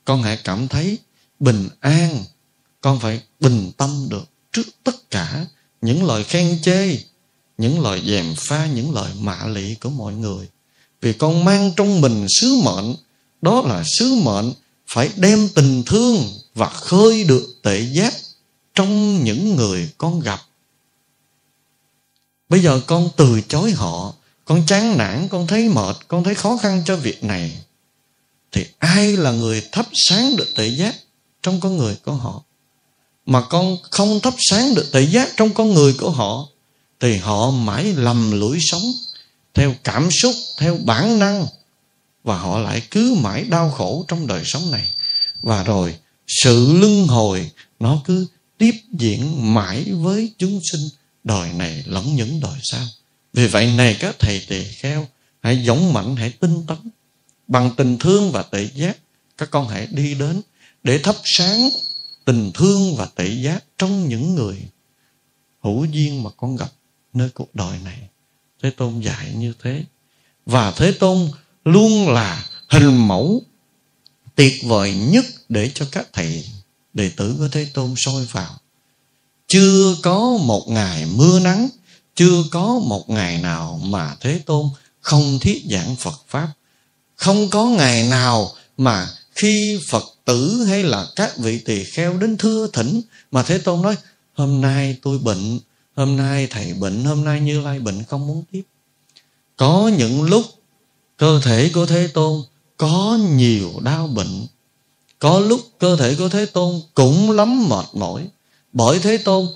Con 0.05 0.23
hãy 0.23 0.37
cảm 0.43 0.67
thấy 0.67 0.97
bình 1.39 1.69
an. 1.79 2.23
Con 2.81 2.99
phải 2.99 3.21
bình 3.39 3.71
tâm 3.77 4.07
được 4.09 4.25
trước 4.51 4.67
tất 4.83 5.11
cả 5.11 5.45
những 5.81 6.05
lời 6.05 6.23
khen 6.23 6.59
chê, 6.61 6.99
những 7.57 7.81
lời 7.81 8.01
dèm 8.05 8.35
pha, 8.37 8.65
những 8.65 8.93
lời 8.93 9.11
mạ 9.19 9.45
lị 9.47 9.75
của 9.75 9.89
mọi 9.89 10.13
người. 10.13 10.47
Vì 11.01 11.13
con 11.13 11.45
mang 11.45 11.71
trong 11.77 12.01
mình 12.01 12.25
sứ 12.29 12.61
mệnh, 12.63 12.95
đó 13.41 13.61
là 13.61 13.83
sứ 13.99 14.15
mệnh 14.15 14.53
phải 14.89 15.09
đem 15.15 15.49
tình 15.55 15.83
thương 15.85 16.39
và 16.55 16.69
khơi 16.69 17.23
được 17.23 17.59
tệ 17.63 17.79
giác 17.79 18.13
trong 18.75 19.23
những 19.23 19.55
người 19.55 19.89
con 19.97 20.19
gặp. 20.19 20.41
Bây 22.49 22.59
giờ 22.59 22.81
con 22.87 23.09
từ 23.17 23.41
chối 23.41 23.71
họ, 23.71 24.13
con 24.45 24.65
chán 24.67 24.97
nản, 24.97 25.27
con 25.27 25.47
thấy 25.47 25.69
mệt, 25.69 25.97
con 26.07 26.23
thấy 26.23 26.35
khó 26.35 26.57
khăn 26.57 26.83
cho 26.85 26.95
việc 26.95 27.23
này, 27.23 27.59
thì 28.51 28.65
ai 28.79 29.17
là 29.17 29.31
người 29.31 29.63
thắp 29.71 29.87
sáng 30.09 30.35
được 30.35 30.47
tệ 30.55 30.67
giác 30.67 30.95
trong 31.41 31.59
con 31.59 31.77
người 31.77 31.95
của 32.05 32.13
họ? 32.13 32.43
Mà 33.25 33.41
con 33.41 33.77
không 33.91 34.19
thắp 34.19 34.33
sáng 34.37 34.75
được 34.75 34.91
tệ 34.91 35.01
giác 35.01 35.29
trong 35.37 35.53
con 35.53 35.73
người 35.73 35.93
của 35.93 36.09
họ, 36.09 36.47
thì 36.99 37.17
họ 37.17 37.51
mãi 37.51 37.93
lầm 37.93 38.31
lũi 38.31 38.57
sống 38.61 38.93
theo 39.53 39.75
cảm 39.83 40.09
xúc, 40.11 40.35
theo 40.57 40.77
bản 40.85 41.19
năng 41.19 41.47
và 42.23 42.37
họ 42.37 42.59
lại 42.59 42.81
cứ 42.91 43.17
mãi 43.21 43.43
đau 43.43 43.71
khổ 43.71 44.05
trong 44.07 44.27
đời 44.27 44.43
sống 44.45 44.71
này. 44.71 44.93
Và 45.41 45.63
rồi, 45.63 45.95
sự 46.27 46.73
luân 46.73 47.07
hồi, 47.07 47.51
nó 47.79 48.01
cứ 48.05 48.27
tiếp 48.57 48.75
diễn 48.91 49.53
mãi 49.53 49.85
với 49.91 50.33
chúng 50.37 50.59
sinh 50.71 50.81
đời 51.23 51.53
này 51.53 51.83
lẫn 51.85 52.15
những 52.15 52.39
đời 52.39 52.59
sau. 52.63 52.85
Vì 53.33 53.47
vậy 53.47 53.73
này 53.77 53.97
các 53.99 54.15
thầy 54.19 54.45
tỳ 54.47 54.63
kheo, 54.63 55.07
hãy 55.41 55.63
dũng 55.65 55.93
mạnh, 55.93 56.15
hãy 56.15 56.29
tinh 56.29 56.65
tấn. 56.67 56.77
Bằng 57.47 57.71
tình 57.77 57.97
thương 57.97 58.31
và 58.31 58.43
tự 58.43 58.67
giác, 58.75 58.97
các 59.37 59.51
con 59.51 59.67
hãy 59.67 59.87
đi 59.91 60.13
đến 60.13 60.41
để 60.83 60.97
thắp 60.97 61.15
sáng 61.23 61.69
tình 62.25 62.51
thương 62.53 62.95
và 62.95 63.05
tự 63.15 63.25
giác 63.25 63.63
trong 63.77 64.09
những 64.09 64.35
người 64.35 64.57
hữu 65.63 65.85
duyên 65.85 66.23
mà 66.23 66.29
con 66.37 66.55
gặp 66.55 66.71
nơi 67.13 67.29
cuộc 67.29 67.55
đời 67.55 67.79
này. 67.83 67.99
Thế 68.63 68.69
tôn 68.69 68.99
dạy 68.99 69.33
như 69.35 69.53
thế. 69.63 69.83
Và 70.45 70.71
thế 70.71 70.91
tôn 70.91 71.31
luôn 71.65 72.09
là 72.09 72.45
hình 72.67 73.07
mẫu 73.07 73.41
tuyệt 74.35 74.53
vời 74.63 74.95
nhất 74.95 75.25
để 75.49 75.71
cho 75.73 75.85
các 75.91 76.07
thầy 76.13 76.45
đệ 76.93 77.11
tử 77.17 77.35
của 77.37 77.47
thế 77.51 77.67
tôn 77.73 77.93
soi 77.97 78.25
vào. 78.31 78.59
Chưa 79.47 79.95
có 80.01 80.37
một 80.41 80.65
ngày 80.67 81.05
mưa 81.05 81.39
nắng, 81.39 81.69
chưa 82.15 82.43
có 82.51 82.79
một 82.79 83.09
ngày 83.09 83.37
nào 83.37 83.79
mà 83.83 84.15
thế 84.19 84.41
tôn 84.45 84.65
không 85.01 85.39
thiết 85.41 85.63
giảng 85.69 85.95
phật 85.95 86.23
pháp. 86.27 86.47
Không 87.15 87.49
có 87.49 87.65
ngày 87.65 88.07
nào 88.07 88.51
mà 88.77 89.07
khi 89.35 89.79
phật 89.87 90.03
tử 90.25 90.63
hay 90.67 90.83
là 90.83 91.07
các 91.15 91.37
vị 91.37 91.59
tỳ 91.59 91.83
kheo 91.83 92.17
đến 92.17 92.37
thưa 92.37 92.67
thỉnh 92.73 93.01
mà 93.31 93.43
thế 93.43 93.57
tôn 93.57 93.81
nói, 93.81 93.95
hôm 94.33 94.61
nay 94.61 94.97
tôi 95.01 95.19
bệnh, 95.19 95.59
hôm 95.95 96.17
nay 96.17 96.47
thầy 96.47 96.73
bệnh, 96.73 97.05
hôm 97.05 97.23
nay 97.23 97.41
như 97.41 97.61
lai 97.61 97.79
bệnh, 97.79 98.03
không 98.03 98.27
muốn 98.27 98.43
tiếp. 98.51 98.63
Có 99.57 99.91
những 99.97 100.23
lúc 100.23 100.45
cơ 101.19 101.39
thể 101.43 101.71
của 101.73 101.85
thế 101.85 102.07
tôn 102.07 102.41
có 102.77 103.19
nhiều 103.35 103.71
đau 103.83 104.07
bệnh. 104.07 104.47
Có 105.19 105.39
lúc 105.39 105.61
cơ 105.79 105.95
thể 105.95 106.15
của 106.15 106.29
thế 106.29 106.45
tôn 106.45 106.81
cũng 106.93 107.31
lắm 107.31 107.69
mệt 107.69 107.85
mỏi. 107.93 108.27
Bởi 108.73 108.99
thế 108.99 109.17
tôn 109.17 109.47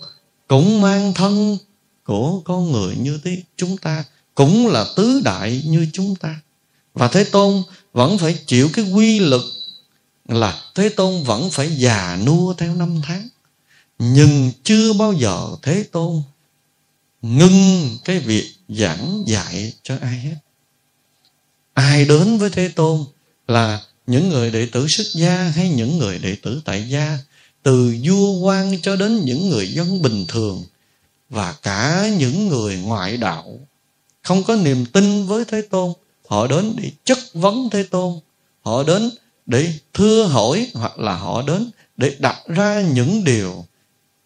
cũng 0.48 0.82
mang 0.82 1.14
thân 1.14 1.58
của 2.04 2.42
con 2.46 2.72
người 2.72 2.96
như 2.96 3.20
thế 3.24 3.44
chúng 3.58 3.78
ta, 3.78 4.04
cũng 4.36 4.68
là 4.68 4.86
tứ 4.96 5.22
đại 5.24 5.64
như 5.66 5.88
chúng 5.94 6.16
ta. 6.16 6.40
Và 6.94 7.08
thế 7.08 7.24
tôn 7.24 7.64
vẫn 7.94 8.18
phải 8.18 8.38
chịu 8.46 8.70
cái 8.74 8.92
quy 8.92 9.20
lực 9.20 9.44
là 10.28 10.62
thế 10.76 10.90
tôn 10.90 11.24
vẫn 11.24 11.50
phải 11.50 11.76
già 11.76 12.20
nua 12.26 12.54
theo 12.54 12.76
năm 12.76 13.02
tháng. 13.04 13.28
Nhưng 14.00 14.52
chưa 14.64 14.94
bao 14.94 15.14
giờ 15.14 15.48
thế 15.62 15.84
tôn 15.92 16.22
ngưng 17.22 17.98
cái 18.06 18.20
việc 18.20 18.54
giảng 18.70 19.24
dạy 19.28 19.74
cho 19.84 19.96
ai 20.02 20.20
hết 20.20 20.36
ai 21.74 22.06
đến 22.06 22.38
với 22.38 22.50
thế 22.50 22.70
tôn 22.76 23.06
là 23.48 23.82
những 24.08 24.30
người 24.30 24.52
đệ 24.52 24.66
tử 24.66 24.88
xuất 24.88 25.08
gia 25.14 25.36
hay 25.36 25.70
những 25.70 25.98
người 25.98 26.20
đệ 26.20 26.36
tử 26.44 26.62
tại 26.66 26.90
gia, 26.90 27.18
từ 27.64 27.96
vua 28.04 28.40
quan 28.40 28.82
cho 28.82 28.96
đến 28.96 29.26
những 29.26 29.50
người 29.50 29.68
dân 29.68 30.02
bình 30.02 30.26
thường 30.28 30.64
và 31.30 31.56
cả 31.62 32.10
những 32.18 32.48
người 32.48 32.78
ngoại 32.78 33.18
đạo. 33.18 33.60
Không 34.22 34.44
có 34.44 34.56
niềm 34.56 34.86
tin 34.86 35.26
với 35.26 35.46
thế 35.46 35.62
tôn, 35.62 35.94
họ 36.28 36.48
đến 36.48 36.74
để 36.78 36.92
chất 37.04 37.18
vấn 37.34 37.70
thế 37.70 37.84
tôn, 37.84 38.20
họ 38.62 38.84
đến 38.84 39.10
để 39.46 39.74
thưa 39.94 40.24
hỏi 40.24 40.68
hoặc 40.74 41.00
là 41.00 41.16
họ 41.16 41.42
đến 41.42 41.70
để 41.98 42.16
đặt 42.20 42.38
ra 42.48 42.82
những 42.82 43.24
điều 43.24 43.66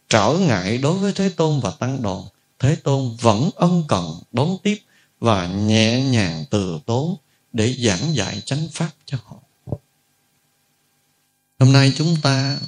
trở 0.10 0.34
ngại 0.34 0.78
đối 0.78 0.94
với 0.94 1.12
thế 1.14 1.30
tôn 1.30 1.60
và 1.60 1.72
tăng 1.72 2.02
đoàn. 2.02 2.24
Thế 2.60 2.76
tôn 2.76 3.16
vẫn 3.22 3.50
ân 3.56 3.84
cần 3.88 4.06
đón 4.32 4.58
tiếp 4.64 4.78
và 5.20 5.48
nhẹ 5.48 6.02
nhàng 6.02 6.46
từ 6.50 6.80
tốn 6.86 7.16
để 7.58 7.76
giảng 7.80 8.16
dạy 8.16 8.42
chánh 8.46 8.68
pháp 8.72 8.90
cho 9.06 9.18
họ. 9.24 9.40
Hôm 11.60 11.74
nay 11.74 11.94
chúng 11.96 12.16
ta 12.24 12.60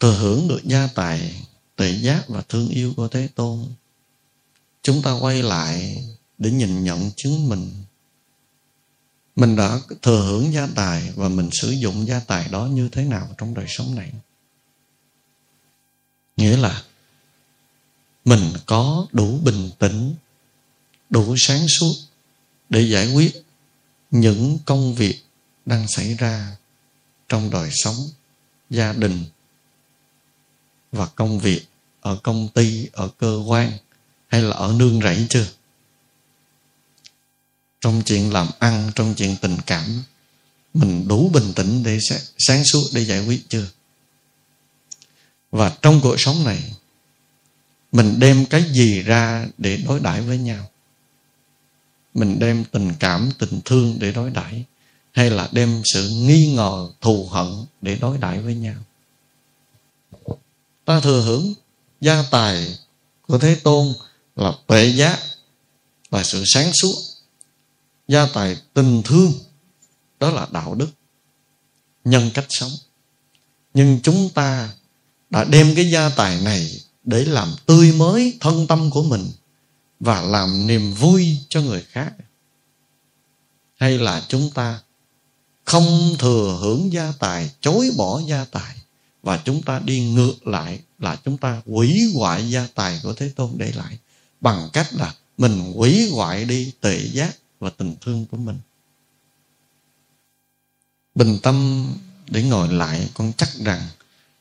thừa 0.00 0.18
hưởng 0.18 0.48
được 0.48 0.60
gia 0.64 0.86
tài, 0.86 1.42
tuệ 1.76 1.90
giác 1.90 2.28
và 2.28 2.42
thương 2.48 2.68
yêu 2.68 2.92
của 2.96 3.08
thế 3.08 3.28
tôn. 3.34 3.64
Chúng 4.82 5.02
ta 5.02 5.12
quay 5.12 5.42
lại 5.42 6.04
để 6.38 6.50
nhìn 6.50 6.84
nhận 6.84 7.10
chứng 7.16 7.48
mình 7.48 7.70
mình 9.36 9.56
đã 9.56 9.80
thừa 10.02 10.22
hưởng 10.22 10.52
gia 10.52 10.66
tài 10.74 11.12
và 11.16 11.28
mình 11.28 11.50
sử 11.52 11.70
dụng 11.70 12.06
gia 12.06 12.20
tài 12.20 12.48
đó 12.48 12.66
như 12.66 12.88
thế 12.92 13.04
nào 13.04 13.28
trong 13.38 13.54
đời 13.54 13.66
sống 13.68 13.94
này? 13.94 14.12
Nghĩa 16.36 16.56
là 16.56 16.82
mình 18.24 18.52
có 18.66 19.06
đủ 19.12 19.38
bình 19.44 19.70
tĩnh, 19.78 20.14
đủ 21.10 21.34
sáng 21.38 21.68
suốt 21.68 21.92
để 22.68 22.80
giải 22.80 23.12
quyết 23.14 23.44
những 24.10 24.58
công 24.64 24.94
việc 24.94 25.22
đang 25.66 25.88
xảy 25.88 26.14
ra 26.14 26.56
trong 27.28 27.50
đời 27.50 27.70
sống, 27.72 27.96
gia 28.70 28.92
đình 28.92 29.24
và 30.92 31.06
công 31.06 31.38
việc 31.38 31.62
ở 32.00 32.16
công 32.22 32.48
ty, 32.48 32.86
ở 32.92 33.08
cơ 33.18 33.42
quan 33.46 33.72
hay 34.28 34.42
là 34.42 34.56
ở 34.56 34.72
nương 34.72 35.00
rẫy 35.02 35.26
chưa? 35.28 35.46
Trong 37.80 38.02
chuyện 38.04 38.32
làm 38.32 38.48
ăn, 38.58 38.90
trong 38.94 39.14
chuyện 39.14 39.36
tình 39.40 39.56
cảm, 39.66 40.02
mình 40.74 41.08
đủ 41.08 41.30
bình 41.34 41.52
tĩnh 41.56 41.82
để 41.82 41.98
sáng 42.38 42.64
suốt 42.64 42.84
để 42.92 43.04
giải 43.04 43.26
quyết 43.26 43.48
chưa? 43.48 43.66
Và 45.50 45.76
trong 45.82 46.00
cuộc 46.02 46.20
sống 46.20 46.44
này, 46.44 46.74
mình 47.92 48.18
đem 48.18 48.46
cái 48.46 48.64
gì 48.72 49.02
ra 49.02 49.46
để 49.58 49.76
đối 49.76 50.00
đãi 50.00 50.22
với 50.22 50.38
nhau? 50.38 50.70
Mình 52.14 52.38
đem 52.38 52.64
tình 52.64 52.92
cảm, 53.00 53.30
tình 53.38 53.60
thương 53.64 53.96
để 53.98 54.12
đối 54.12 54.30
đãi, 54.30 54.64
hay 55.12 55.30
là 55.30 55.48
đem 55.52 55.82
sự 55.84 56.08
nghi 56.08 56.52
ngờ, 56.54 56.88
thù 57.00 57.28
hận 57.30 57.46
để 57.82 57.98
đối 58.00 58.18
đãi 58.18 58.40
với 58.40 58.54
nhau? 58.54 58.74
Ta 60.84 61.00
thừa 61.00 61.22
hưởng 61.22 61.54
gia 62.00 62.24
tài 62.30 62.78
của 63.26 63.38
thế 63.38 63.54
tôn 63.54 63.94
là 64.36 64.52
tuệ 64.66 64.86
giác 64.86 65.18
và 66.10 66.22
sự 66.24 66.42
sáng 66.46 66.72
suốt. 66.72 66.94
Gia 68.08 68.26
tài 68.26 68.56
tình 68.74 69.02
thương, 69.04 69.32
đó 70.20 70.30
là 70.30 70.46
đạo 70.50 70.74
đức, 70.74 70.88
nhân 72.04 72.30
cách 72.34 72.46
sống. 72.48 72.70
Nhưng 73.74 74.00
chúng 74.02 74.30
ta 74.30 74.70
đã 75.30 75.44
đem 75.44 75.74
cái 75.74 75.90
gia 75.90 76.08
tài 76.08 76.40
này 76.40 76.80
để 77.04 77.24
làm 77.24 77.54
tươi 77.66 77.92
mới 77.92 78.36
thân 78.40 78.66
tâm 78.66 78.90
của 78.90 79.02
mình 79.02 79.30
và 80.00 80.22
làm 80.22 80.66
niềm 80.66 80.92
vui 80.92 81.38
cho 81.48 81.60
người 81.60 81.82
khác. 81.82 82.12
Hay 83.76 83.98
là 83.98 84.26
chúng 84.28 84.50
ta 84.50 84.80
không 85.64 86.16
thừa 86.18 86.58
hưởng 86.60 86.92
gia 86.92 87.12
tài, 87.18 87.50
chối 87.60 87.90
bỏ 87.96 88.20
gia 88.26 88.44
tài, 88.44 88.76
và 89.22 89.42
chúng 89.44 89.62
ta 89.62 89.78
đi 89.84 90.10
ngược 90.10 90.46
lại 90.46 90.80
là 90.98 91.16
chúng 91.24 91.36
ta 91.36 91.62
hủy 91.66 92.12
hoại 92.14 92.50
gia 92.50 92.66
tài 92.74 93.00
của 93.02 93.12
thế 93.12 93.32
tôn 93.36 93.50
để 93.56 93.72
lại, 93.72 93.98
bằng 94.40 94.68
cách 94.72 94.94
là 94.94 95.14
mình 95.38 95.72
hủy 95.72 96.10
hoại 96.10 96.44
đi 96.44 96.72
tệ 96.80 96.98
giác 97.12 97.36
và 97.60 97.70
tình 97.70 97.94
thương 98.00 98.26
của 98.30 98.36
mình. 98.36 98.58
Bình 101.14 101.38
tâm 101.42 101.86
để 102.28 102.42
ngồi 102.42 102.68
lại, 102.68 103.10
con 103.14 103.32
chắc 103.36 103.48
rằng 103.64 103.88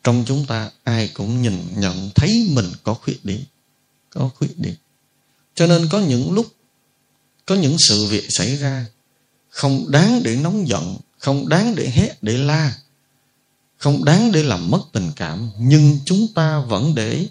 trong 0.04 0.24
chúng 0.28 0.46
ta 0.46 0.72
ai 0.84 1.08
cũng 1.14 1.42
nhìn, 1.42 1.68
nhận, 1.76 2.10
thấy 2.16 2.50
mình 2.54 2.66
có 2.84 2.94
khuyết 2.94 3.26
điểm, 3.26 3.44
có 4.10 4.30
khuyết 4.36 4.60
điểm 4.60 4.76
cho 5.58 5.68
nên 5.68 5.88
có 5.92 6.00
những 6.00 6.32
lúc, 6.32 6.48
có 7.46 7.56
những 7.56 7.76
sự 7.80 8.06
việc 8.06 8.26
xảy 8.30 8.56
ra, 8.56 8.86
không 9.50 9.92
đáng 9.92 10.24
để 10.24 10.36
nóng 10.36 10.68
giận, 10.68 10.98
không 11.18 11.50
đáng 11.50 11.76
để 11.76 11.90
hét, 11.90 12.18
để 12.22 12.38
la, 12.38 12.78
không 13.78 14.06
đáng 14.06 14.32
để 14.32 14.44
làm 14.44 14.72
mất 14.72 14.82
tình 14.92 15.12
cảm, 15.16 15.50
nhưng 15.60 16.00
chúng 16.06 16.28
ta 16.36 16.60
vẫn 16.60 16.96
để 16.96 17.28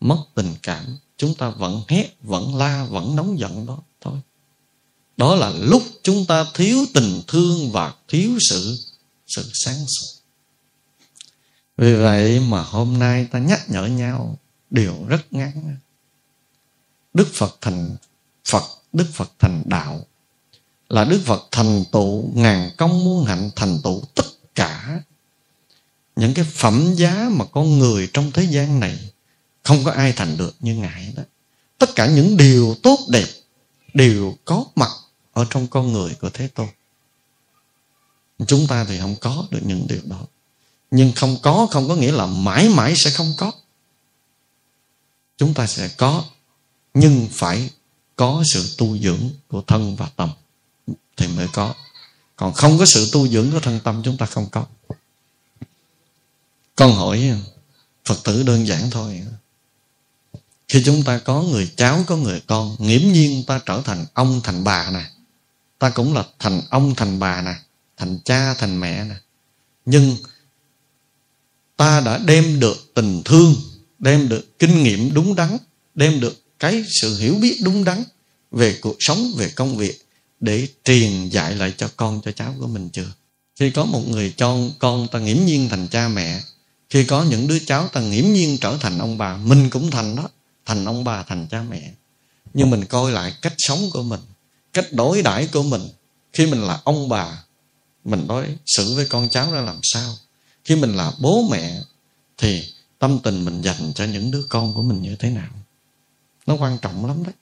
mất 0.00 0.24
tình 0.34 0.54
cảm, 0.62 0.98
chúng 1.16 1.34
ta 1.34 1.50
vẫn 1.50 1.82
hét, 1.88 2.16
vẫn 2.22 2.54
la, 2.54 2.84
vẫn 2.84 3.16
nóng 3.16 3.38
giận 3.38 3.66
đó 3.66 3.78
thôi. 4.00 4.18
Đó 5.16 5.34
là 5.34 5.50
lúc 5.50 5.82
chúng 6.02 6.26
ta 6.26 6.46
thiếu 6.54 6.84
tình 6.94 7.22
thương 7.28 7.72
và 7.72 7.94
thiếu 8.08 8.30
sự 8.50 8.78
sự 9.26 9.50
sáng 9.52 9.86
suốt. 9.88 10.20
Vì 11.76 11.94
vậy 11.94 12.40
mà 12.40 12.62
hôm 12.62 12.98
nay 12.98 13.26
ta 13.30 13.38
nhắc 13.38 13.70
nhở 13.70 13.86
nhau 13.86 14.38
điều 14.70 14.94
rất 15.08 15.32
ngắn 15.32 15.76
đức 17.14 17.28
phật 17.34 17.56
thành 17.60 17.96
phật, 18.44 18.62
đức 18.92 19.06
phật 19.12 19.30
thành 19.38 19.62
đạo. 19.66 20.06
Là 20.88 21.04
đức 21.04 21.20
phật 21.24 21.48
thành 21.50 21.84
tựu, 21.92 22.30
ngàn 22.34 22.70
công 22.76 23.04
muôn 23.04 23.24
hạnh 23.24 23.50
thành 23.56 23.78
tựu 23.84 24.02
tất 24.14 24.26
cả. 24.54 25.02
Những 26.16 26.34
cái 26.34 26.44
phẩm 26.44 26.94
giá 26.94 27.28
mà 27.32 27.44
con 27.44 27.78
người 27.78 28.10
trong 28.12 28.30
thế 28.32 28.42
gian 28.42 28.80
này 28.80 29.10
không 29.62 29.84
có 29.84 29.90
ai 29.90 30.12
thành 30.12 30.36
được 30.36 30.54
như 30.60 30.74
ngài 30.74 31.12
đó. 31.16 31.22
Tất 31.78 31.94
cả 31.94 32.06
những 32.06 32.36
điều 32.36 32.76
tốt 32.82 32.98
đẹp 33.08 33.26
đều 33.94 34.34
có 34.44 34.64
mặt 34.76 34.90
ở 35.32 35.46
trong 35.50 35.66
con 35.66 35.92
người 35.92 36.14
của 36.20 36.30
thế 36.30 36.48
tôn. 36.48 36.68
Chúng 38.46 38.66
ta 38.66 38.84
thì 38.84 38.98
không 38.98 39.16
có 39.20 39.46
được 39.50 39.60
những 39.62 39.86
điều 39.88 40.00
đó. 40.04 40.26
Nhưng 40.90 41.12
không 41.12 41.36
có 41.42 41.68
không 41.70 41.88
có 41.88 41.94
nghĩa 41.96 42.12
là 42.12 42.26
mãi 42.26 42.68
mãi 42.68 42.94
sẽ 42.96 43.10
không 43.10 43.32
có. 43.36 43.52
Chúng 45.36 45.54
ta 45.54 45.66
sẽ 45.66 45.88
có 45.96 46.24
nhưng 46.94 47.28
phải 47.30 47.70
có 48.16 48.42
sự 48.52 48.74
tu 48.78 48.98
dưỡng 48.98 49.30
của 49.48 49.62
thân 49.66 49.96
và 49.96 50.08
tâm 50.16 50.30
thì 51.16 51.26
mới 51.26 51.46
có. 51.52 51.74
Còn 52.36 52.52
không 52.52 52.78
có 52.78 52.86
sự 52.86 53.08
tu 53.12 53.28
dưỡng 53.28 53.50
của 53.50 53.60
thân 53.60 53.80
tâm 53.84 54.02
chúng 54.04 54.16
ta 54.16 54.26
không 54.26 54.48
có. 54.50 54.66
Con 56.76 56.92
hỏi 56.92 57.42
phật 58.04 58.18
tử 58.24 58.42
đơn 58.42 58.66
giản 58.66 58.90
thôi. 58.90 59.22
Khi 60.68 60.82
chúng 60.84 61.02
ta 61.02 61.18
có 61.18 61.42
người 61.42 61.70
cháu, 61.76 62.04
có 62.06 62.16
người 62.16 62.42
con, 62.46 62.76
nghiễm 62.78 63.12
nhiên 63.12 63.44
ta 63.46 63.60
trở 63.66 63.82
thành 63.84 64.06
ông, 64.14 64.40
thành 64.44 64.64
bà 64.64 64.90
nè. 64.90 65.04
Ta 65.78 65.90
cũng 65.90 66.14
là 66.14 66.24
thành 66.38 66.60
ông, 66.70 66.94
thành 66.94 67.18
bà 67.18 67.42
nè, 67.42 67.54
thành 67.96 68.18
cha, 68.24 68.54
thành 68.54 68.80
mẹ 68.80 69.04
nè. 69.04 69.14
Nhưng 69.84 70.16
ta 71.76 72.00
đã 72.00 72.18
đem 72.18 72.60
được 72.60 72.94
tình 72.94 73.22
thương, 73.24 73.54
đem 73.98 74.28
được 74.28 74.58
kinh 74.58 74.82
nghiệm 74.82 75.14
đúng 75.14 75.34
đắn, 75.34 75.56
đem 75.94 76.20
được 76.20 76.42
cái 76.60 76.84
sự 77.00 77.18
hiểu 77.18 77.34
biết 77.34 77.60
đúng 77.62 77.84
đắn 77.84 78.04
về 78.50 78.78
cuộc 78.80 78.96
sống, 79.00 79.32
về 79.36 79.48
công 79.48 79.76
việc 79.76 80.06
để 80.40 80.68
truyền 80.84 81.28
dạy 81.28 81.54
lại 81.54 81.74
cho 81.76 81.90
con, 81.96 82.20
cho 82.24 82.32
cháu 82.32 82.54
của 82.60 82.66
mình 82.66 82.88
chưa? 82.92 83.12
Khi 83.56 83.70
có 83.70 83.84
một 83.84 84.08
người 84.08 84.34
cho 84.36 84.58
con 84.78 85.08
ta 85.08 85.18
nghiễm 85.18 85.36
nhiên 85.44 85.68
thành 85.68 85.88
cha 85.88 86.08
mẹ, 86.08 86.40
khi 86.90 87.04
có 87.04 87.24
những 87.24 87.48
đứa 87.48 87.58
cháu 87.58 87.88
ta 87.88 88.00
nghiễm 88.00 88.24
nhiên 88.32 88.58
trở 88.60 88.76
thành 88.80 88.98
ông 88.98 89.18
bà, 89.18 89.36
mình 89.36 89.70
cũng 89.70 89.90
thành 89.90 90.16
đó, 90.16 90.28
thành 90.66 90.84
ông 90.84 91.04
bà, 91.04 91.22
thành 91.22 91.46
cha 91.50 91.62
mẹ. 91.70 91.92
Nhưng 92.54 92.70
mình 92.70 92.84
coi 92.84 93.12
lại 93.12 93.34
cách 93.42 93.54
sống 93.58 93.90
của 93.92 94.02
mình, 94.02 94.20
cách 94.72 94.92
đối 94.92 95.22
đãi 95.22 95.46
của 95.46 95.62
mình. 95.62 95.82
Khi 96.32 96.46
mình 96.46 96.62
là 96.62 96.80
ông 96.84 97.08
bà, 97.08 97.44
mình 98.04 98.26
đối 98.28 98.46
xử 98.66 98.94
với 98.94 99.06
con 99.06 99.28
cháu 99.28 99.52
ra 99.52 99.60
làm 99.60 99.80
sao? 99.82 100.16
Khi 100.64 100.76
mình 100.76 100.96
là 100.96 101.12
bố 101.18 101.48
mẹ, 101.50 101.80
thì 102.38 102.64
tâm 102.98 103.18
tình 103.18 103.44
mình 103.44 103.62
dành 103.62 103.92
cho 103.94 104.04
những 104.04 104.30
đứa 104.30 104.42
con 104.48 104.74
của 104.74 104.82
mình 104.82 105.02
như 105.02 105.16
thế 105.16 105.30
nào? 105.30 105.50
Nó 106.46 106.54
quan 106.54 106.78
trọng 106.82 107.06
lắm 107.06 107.24
đấy. 107.24 107.34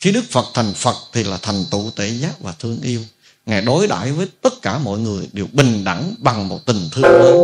Khi 0.00 0.12
đức 0.12 0.24
phật 0.30 0.44
thành 0.54 0.74
phật 0.74 0.96
thì 1.12 1.24
là 1.24 1.38
thành 1.42 1.64
tựu 1.70 1.90
tệ 1.90 2.08
giác 2.08 2.40
và 2.40 2.52
thương 2.52 2.80
yêu. 2.80 3.04
Ngài 3.46 3.62
đối 3.62 3.86
đãi 3.86 4.12
với 4.12 4.28
tất 4.42 4.62
cả 4.62 4.78
mọi 4.78 4.98
người 4.98 5.28
đều 5.32 5.46
bình 5.52 5.84
đẳng 5.84 6.14
bằng 6.18 6.48
một 6.48 6.66
tình 6.66 6.88
thương 6.92 7.04
lớn. 7.04 7.38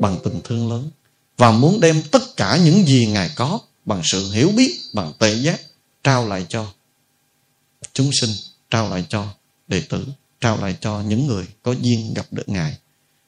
Bằng 0.00 0.18
tình 0.24 0.40
thương 0.44 0.70
lớn. 0.70 0.90
Và 1.36 1.50
muốn 1.50 1.80
đem 1.80 2.02
tất 2.10 2.36
cả 2.36 2.58
những 2.64 2.86
gì 2.86 3.06
ngài 3.06 3.30
có 3.36 3.58
bằng 3.84 4.00
sự 4.04 4.32
hiểu 4.32 4.50
biết, 4.56 4.78
bằng 4.92 5.12
tệ 5.18 5.34
giác, 5.34 5.60
trao 6.04 6.28
lại 6.28 6.46
cho 6.48 6.66
chúng 7.92 8.10
sinh, 8.20 8.30
trao 8.70 8.88
lại 8.88 9.06
cho 9.08 9.26
đệ 9.68 9.82
tử, 9.88 10.06
trao 10.40 10.56
lại 10.56 10.76
cho 10.80 11.02
những 11.02 11.26
người 11.26 11.46
có 11.62 11.72
duyên 11.72 12.14
gặp 12.14 12.26
được 12.30 12.48
ngài. 12.48 12.78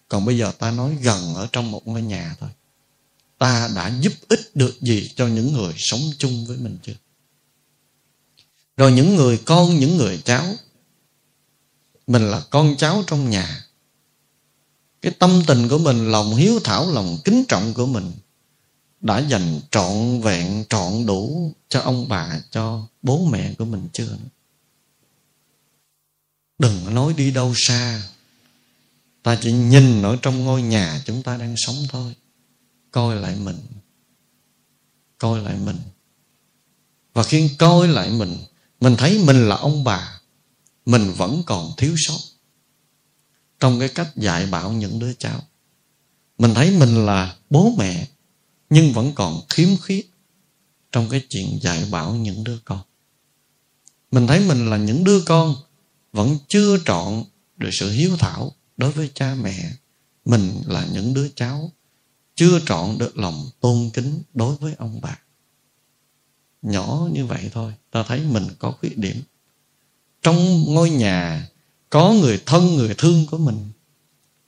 Còn 0.09 0.25
bây 0.25 0.39
giờ 0.39 0.53
ta 0.59 0.71
nói 0.71 0.97
gần 1.03 1.35
ở 1.35 1.49
trong 1.53 1.71
một 1.71 1.89
ngôi 1.89 2.03
nhà 2.03 2.37
thôi 2.41 2.51
ta 3.41 3.71
đã 3.75 3.93
giúp 4.01 4.13
ích 4.29 4.57
được 4.57 4.81
gì 4.81 5.11
cho 5.17 5.27
những 5.27 5.53
người 5.53 5.75
sống 5.77 6.01
chung 6.19 6.47
với 6.47 6.57
mình 6.57 6.79
chưa? 6.83 6.95
Rồi 8.77 8.93
những 8.93 9.17
người 9.17 9.39
con, 9.45 9.79
những 9.79 9.97
người 9.97 10.23
cháu, 10.25 10.47
mình 12.07 12.23
là 12.23 12.43
con 12.51 12.77
cháu 12.77 13.05
trong 13.07 13.31
nhà, 13.31 13.65
cái 15.03 15.13
tâm 15.19 15.43
tình 15.47 15.69
của 15.69 15.79
mình, 15.79 16.11
lòng 16.11 16.35
hiếu 16.35 16.61
thảo, 16.65 16.93
lòng 16.93 17.19
kính 17.25 17.45
trọng 17.49 17.75
của 17.75 17.87
mình 17.87 18.13
đã 19.01 19.19
dành 19.19 19.61
trọn 19.71 20.21
vẹn, 20.21 20.65
trọn 20.69 21.07
đủ 21.07 21.55
cho 21.69 21.81
ông 21.81 22.09
bà, 22.09 22.41
cho 22.51 22.87
bố 23.03 23.25
mẹ 23.25 23.55
của 23.59 23.65
mình 23.65 23.89
chưa? 23.93 24.17
Đừng 26.59 26.95
nói 26.95 27.15
đi 27.17 27.31
đâu 27.31 27.53
xa. 27.57 28.03
Ta 29.23 29.39
chỉ 29.43 29.53
nhìn 29.53 30.03
ở 30.03 30.17
trong 30.23 30.45
ngôi 30.45 30.63
nhà 30.63 31.03
chúng 31.05 31.23
ta 31.23 31.37
đang 31.37 31.55
sống 31.57 31.77
thôi 31.89 32.15
coi 32.91 33.17
lại 33.17 33.37
mình. 33.37 33.59
Coi 35.19 35.43
lại 35.43 35.57
mình. 35.65 35.79
Và 37.13 37.23
khi 37.23 37.51
coi 37.59 37.89
lại 37.89 38.11
mình 38.11 38.37
mình 38.81 38.97
thấy 38.97 39.23
mình 39.27 39.49
là 39.49 39.57
ông 39.57 39.85
bà, 39.85 40.21
mình 40.87 41.13
vẫn 41.17 41.43
còn 41.47 41.71
thiếu 41.77 41.95
sót. 41.97 42.19
Trong 43.61 43.81
cái 43.81 43.89
cách 43.89 44.17
dạy 44.17 44.47
bảo 44.47 44.73
những 44.73 44.99
đứa 44.99 45.13
cháu, 45.13 45.41
mình 46.39 46.55
thấy 46.55 46.71
mình 46.79 47.07
là 47.07 47.37
bố 47.51 47.75
mẹ, 47.79 48.09
nhưng 48.71 48.93
vẫn 48.93 49.13
còn 49.15 49.41
khiếm 49.49 49.69
khuyết 49.77 50.11
trong 50.93 51.09
cái 51.09 51.27
chuyện 51.29 51.59
dạy 51.63 51.85
bảo 51.91 52.15
những 52.15 52.45
đứa 52.45 52.59
con. 52.65 52.81
Mình 54.11 54.27
thấy 54.27 54.41
mình 54.41 54.71
là 54.71 54.77
những 54.77 55.05
đứa 55.05 55.21
con 55.21 55.55
vẫn 56.13 56.39
chưa 56.49 56.79
trọn 56.85 57.25
được 57.57 57.71
sự 57.73 57.91
hiếu 57.91 58.17
thảo 58.17 58.53
đối 58.77 58.93
với 58.93 59.11
cha 59.15 59.35
mẹ. 59.35 59.73
Mình 60.25 60.63
là 60.67 60.87
những 60.93 61.15
đứa 61.15 61.29
cháu 61.29 61.73
chưa 62.41 62.61
trọn 62.67 62.99
được 62.99 63.19
lòng 63.19 63.51
tôn 63.61 63.91
kính 63.95 64.23
đối 64.35 64.57
với 64.57 64.75
ông 64.79 65.01
bà. 65.03 65.19
Nhỏ 66.63 67.09
như 67.13 67.27
vậy 67.27 67.51
thôi, 67.53 67.73
ta 67.91 68.03
thấy 68.03 68.21
mình 68.21 68.47
có 68.59 68.73
khuyết 68.81 68.99
điểm. 68.99 69.23
Trong 70.23 70.65
ngôi 70.75 70.91
nhà, 70.91 71.49
có 71.91 72.13
người 72.13 72.43
thân, 72.47 72.77
người 72.77 72.95
thương 72.99 73.27
của 73.27 73.39
mình. 73.39 73.71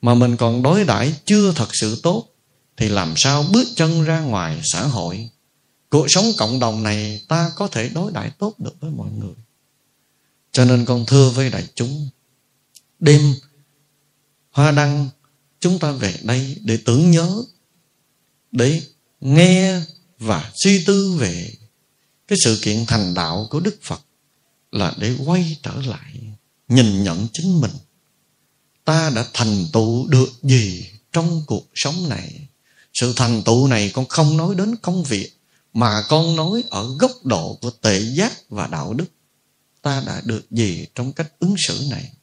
Mà 0.01 0.13
mình 0.13 0.37
còn 0.37 0.63
đối 0.63 0.83
đãi 0.83 1.15
chưa 1.25 1.51
thật 1.51 1.75
sự 1.75 1.99
tốt, 2.03 2.27
thì 2.77 2.89
làm 2.89 3.13
sao 3.17 3.45
bước 3.53 3.67
chân 3.75 4.03
ra 4.03 4.19
ngoài 4.19 4.61
xã 4.63 4.87
hội? 4.87 5.29
Cuộc 5.89 6.05
sống 6.09 6.25
cộng 6.37 6.59
đồng 6.59 6.83
này 6.83 7.21
ta 7.27 7.51
có 7.55 7.67
thể 7.67 7.89
đối 7.89 8.11
đãi 8.11 8.29
tốt 8.29 8.53
được 8.59 8.75
với 8.79 8.91
mọi 8.91 9.11
người. 9.11 9.35
Cho 10.51 10.65
nên 10.65 10.85
con 10.85 11.05
thưa 11.05 11.29
với 11.29 11.49
đại 11.49 11.67
chúng, 11.75 12.09
đêm 12.99 13.33
hoa 14.51 14.71
đăng, 14.71 15.09
chúng 15.59 15.79
ta 15.79 15.91
về 15.91 16.15
đây 16.23 16.57
để 16.61 16.77
tưởng 16.85 17.11
nhớ 17.11 17.43
để 18.53 18.81
nghe 19.21 19.81
và 20.19 20.51
suy 20.55 20.83
tư 20.85 21.15
về 21.19 21.53
cái 22.27 22.37
sự 22.43 22.59
kiện 22.61 22.85
thành 22.85 23.13
đạo 23.13 23.47
của 23.49 23.59
Đức 23.59 23.79
Phật 23.81 24.01
là 24.71 24.93
để 24.97 25.15
quay 25.25 25.57
trở 25.63 25.75
lại, 25.85 26.13
nhìn 26.67 27.03
nhận 27.03 27.27
chính 27.33 27.61
mình. 27.61 27.71
Ta 28.85 29.09
đã 29.09 29.25
thành 29.33 29.65
tựu 29.73 30.07
được 30.07 30.29
gì 30.43 30.85
trong 31.11 31.43
cuộc 31.47 31.67
sống 31.75 32.09
này? 32.09 32.47
Sự 32.93 33.13
thành 33.15 33.41
tựu 33.45 33.67
này 33.67 33.91
con 33.93 34.05
không 34.05 34.37
nói 34.37 34.55
đến 34.55 34.75
công 34.75 35.03
việc, 35.03 35.31
mà 35.73 36.03
con 36.09 36.35
nói 36.35 36.63
ở 36.69 36.95
góc 36.99 37.11
độ 37.25 37.57
của 37.61 37.69
tệ 37.69 37.99
giác 37.99 38.49
và 38.49 38.67
đạo 38.67 38.93
đức. 38.93 39.07
Ta 39.81 40.03
đã 40.05 40.21
được 40.25 40.51
gì 40.51 40.87
trong 40.95 41.13
cách 41.13 41.31
ứng 41.39 41.55
xử 41.67 41.87
này? 41.89 42.13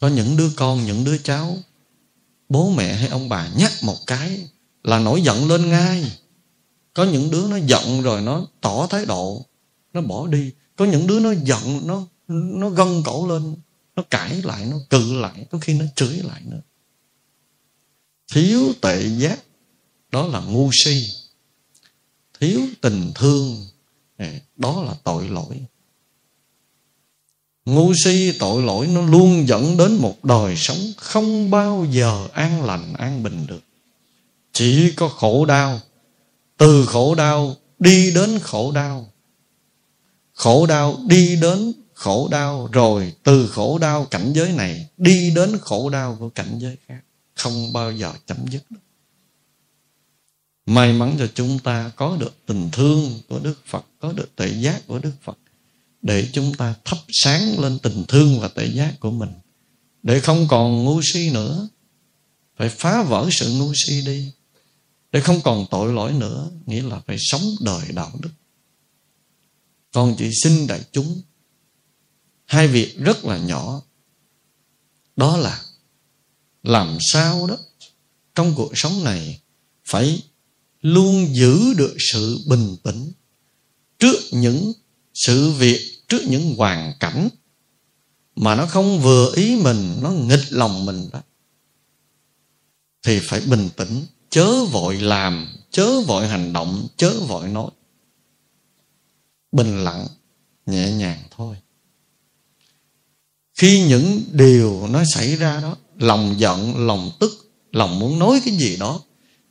Có 0.00 0.08
những 0.08 0.36
đứa 0.36 0.50
con, 0.56 0.86
những 0.86 1.04
đứa 1.04 1.18
cháu 1.18 1.58
bố 2.48 2.70
mẹ 2.70 2.94
hay 2.94 3.08
ông 3.08 3.28
bà 3.28 3.48
nhắc 3.56 3.72
một 3.82 4.06
cái 4.06 4.48
là 4.82 4.98
nổi 4.98 5.22
giận 5.22 5.48
lên 5.48 5.70
ngay. 5.70 6.18
Có 6.94 7.04
những 7.04 7.30
đứa 7.30 7.48
nó 7.48 7.56
giận 7.56 8.02
rồi 8.02 8.20
nó 8.20 8.46
tỏ 8.60 8.86
thái 8.90 9.06
độ, 9.06 9.46
nó 9.92 10.00
bỏ 10.00 10.26
đi. 10.26 10.52
Có 10.76 10.84
những 10.84 11.06
đứa 11.06 11.20
nó 11.20 11.32
giận, 11.32 11.86
nó 11.86 12.06
nó 12.28 12.70
gân 12.70 13.02
cổ 13.04 13.28
lên, 13.28 13.56
nó 13.96 14.02
cãi 14.10 14.42
lại, 14.44 14.66
nó 14.66 14.76
cự 14.90 15.14
lại, 15.14 15.46
có 15.50 15.58
khi 15.58 15.74
nó 15.74 15.84
chửi 15.96 16.16
lại 16.16 16.42
nữa. 16.44 16.60
Thiếu 18.32 18.72
tệ 18.80 19.08
giác, 19.18 19.42
đó 20.10 20.26
là 20.26 20.40
ngu 20.40 20.70
si. 20.72 21.08
Thiếu 22.40 22.60
tình 22.80 23.12
thương 23.14 23.66
à, 24.16 24.40
đó 24.56 24.82
là 24.82 24.94
tội 25.04 25.28
lỗi 25.28 25.66
ngu 27.66 27.92
si 27.94 28.32
tội 28.38 28.62
lỗi 28.62 28.86
nó 28.86 29.02
luôn 29.02 29.48
dẫn 29.48 29.76
đến 29.76 29.94
một 29.94 30.24
đời 30.24 30.56
sống 30.56 30.78
không 30.96 31.50
bao 31.50 31.86
giờ 31.90 32.28
an 32.32 32.64
lành, 32.64 32.94
an 32.94 33.22
bình 33.22 33.46
được. 33.46 33.60
Chỉ 34.52 34.92
có 34.96 35.08
khổ 35.08 35.44
đau, 35.44 35.80
từ 36.56 36.86
khổ 36.86 37.14
đau 37.14 37.56
đi 37.78 38.12
đến 38.14 38.38
khổ 38.38 38.72
đau. 38.72 39.12
Khổ 40.32 40.66
đau 40.66 40.96
đi 41.06 41.36
đến 41.36 41.72
khổ 41.94 42.28
đau, 42.30 42.68
rồi 42.72 43.12
từ 43.22 43.48
khổ 43.48 43.78
đau 43.78 44.04
cảnh 44.04 44.32
giới 44.32 44.52
này 44.52 44.88
đi 44.96 45.32
đến 45.36 45.58
khổ 45.60 45.90
đau 45.90 46.16
của 46.20 46.28
cảnh 46.28 46.58
giới 46.58 46.76
khác, 46.88 47.00
không 47.34 47.72
bao 47.72 47.92
giờ 47.92 48.12
chấm 48.26 48.36
dứt 48.50 48.62
được. 48.70 48.80
May 50.66 50.92
mắn 50.92 51.16
cho 51.18 51.26
chúng 51.34 51.58
ta 51.58 51.90
có 51.96 52.16
được 52.20 52.34
tình 52.46 52.68
thương 52.72 53.20
của 53.28 53.38
đức 53.38 53.54
phật, 53.66 53.84
có 54.00 54.12
được 54.12 54.36
tuệ 54.36 54.48
giác 54.48 54.86
của 54.86 54.98
đức 54.98 55.12
phật 55.22 55.38
để 56.06 56.28
chúng 56.32 56.54
ta 56.54 56.74
thắp 56.84 56.98
sáng 57.08 57.58
lên 57.58 57.78
tình 57.78 58.04
thương 58.08 58.40
và 58.40 58.48
tệ 58.48 58.66
giác 58.66 59.00
của 59.00 59.10
mình. 59.10 59.30
Để 60.02 60.20
không 60.20 60.48
còn 60.48 60.84
ngu 60.84 61.00
si 61.02 61.30
nữa. 61.30 61.68
Phải 62.56 62.68
phá 62.68 63.02
vỡ 63.02 63.28
sự 63.32 63.52
ngu 63.52 63.72
si 63.74 64.02
đi. 64.06 64.32
Để 65.12 65.20
không 65.20 65.40
còn 65.44 65.66
tội 65.70 65.92
lỗi 65.92 66.12
nữa, 66.12 66.50
nghĩa 66.66 66.82
là 66.82 67.00
phải 67.06 67.16
sống 67.18 67.42
đời 67.60 67.92
đạo 67.92 68.12
đức. 68.20 68.30
Còn 69.92 70.14
chỉ 70.18 70.30
xin 70.42 70.66
đại 70.66 70.80
chúng, 70.92 71.20
hai 72.44 72.68
việc 72.68 72.98
rất 72.98 73.24
là 73.24 73.38
nhỏ. 73.38 73.82
Đó 75.16 75.36
là 75.36 75.62
làm 76.62 76.98
sao 77.00 77.46
đó, 77.46 77.56
trong 78.34 78.54
cuộc 78.54 78.72
sống 78.74 79.04
này 79.04 79.40
phải 79.84 80.22
luôn 80.80 81.34
giữ 81.34 81.74
được 81.74 81.96
sự 82.12 82.38
bình 82.46 82.76
tĩnh 82.82 83.12
trước 83.98 84.20
những 84.30 84.72
sự 85.14 85.50
việc 85.50 85.95
trước 86.08 86.22
những 86.28 86.56
hoàn 86.56 86.92
cảnh 87.00 87.28
mà 88.36 88.54
nó 88.54 88.66
không 88.66 89.00
vừa 89.00 89.32
ý 89.34 89.56
mình, 89.56 89.98
nó 90.02 90.10
nghịch 90.10 90.44
lòng 90.52 90.86
mình 90.86 91.08
đó, 91.12 91.20
thì 93.02 93.20
phải 93.22 93.40
bình 93.40 93.68
tĩnh, 93.76 94.04
chớ 94.30 94.64
vội 94.64 94.96
làm, 94.96 95.48
chớ 95.70 96.00
vội 96.00 96.28
hành 96.28 96.52
động, 96.52 96.86
chớ 96.96 97.20
vội 97.20 97.48
nói. 97.48 97.70
Bình 99.52 99.84
lặng, 99.84 100.06
nhẹ 100.66 100.92
nhàng 100.92 101.22
thôi. 101.36 101.56
Khi 103.54 103.84
những 103.88 104.22
điều 104.32 104.86
nó 104.90 105.04
xảy 105.04 105.36
ra 105.36 105.60
đó, 105.60 105.76
lòng 105.98 106.34
giận, 106.38 106.86
lòng 106.86 107.10
tức, 107.20 107.52
lòng 107.72 107.98
muốn 107.98 108.18
nói 108.18 108.40
cái 108.44 108.54
gì 108.56 108.76
đó 108.76 109.00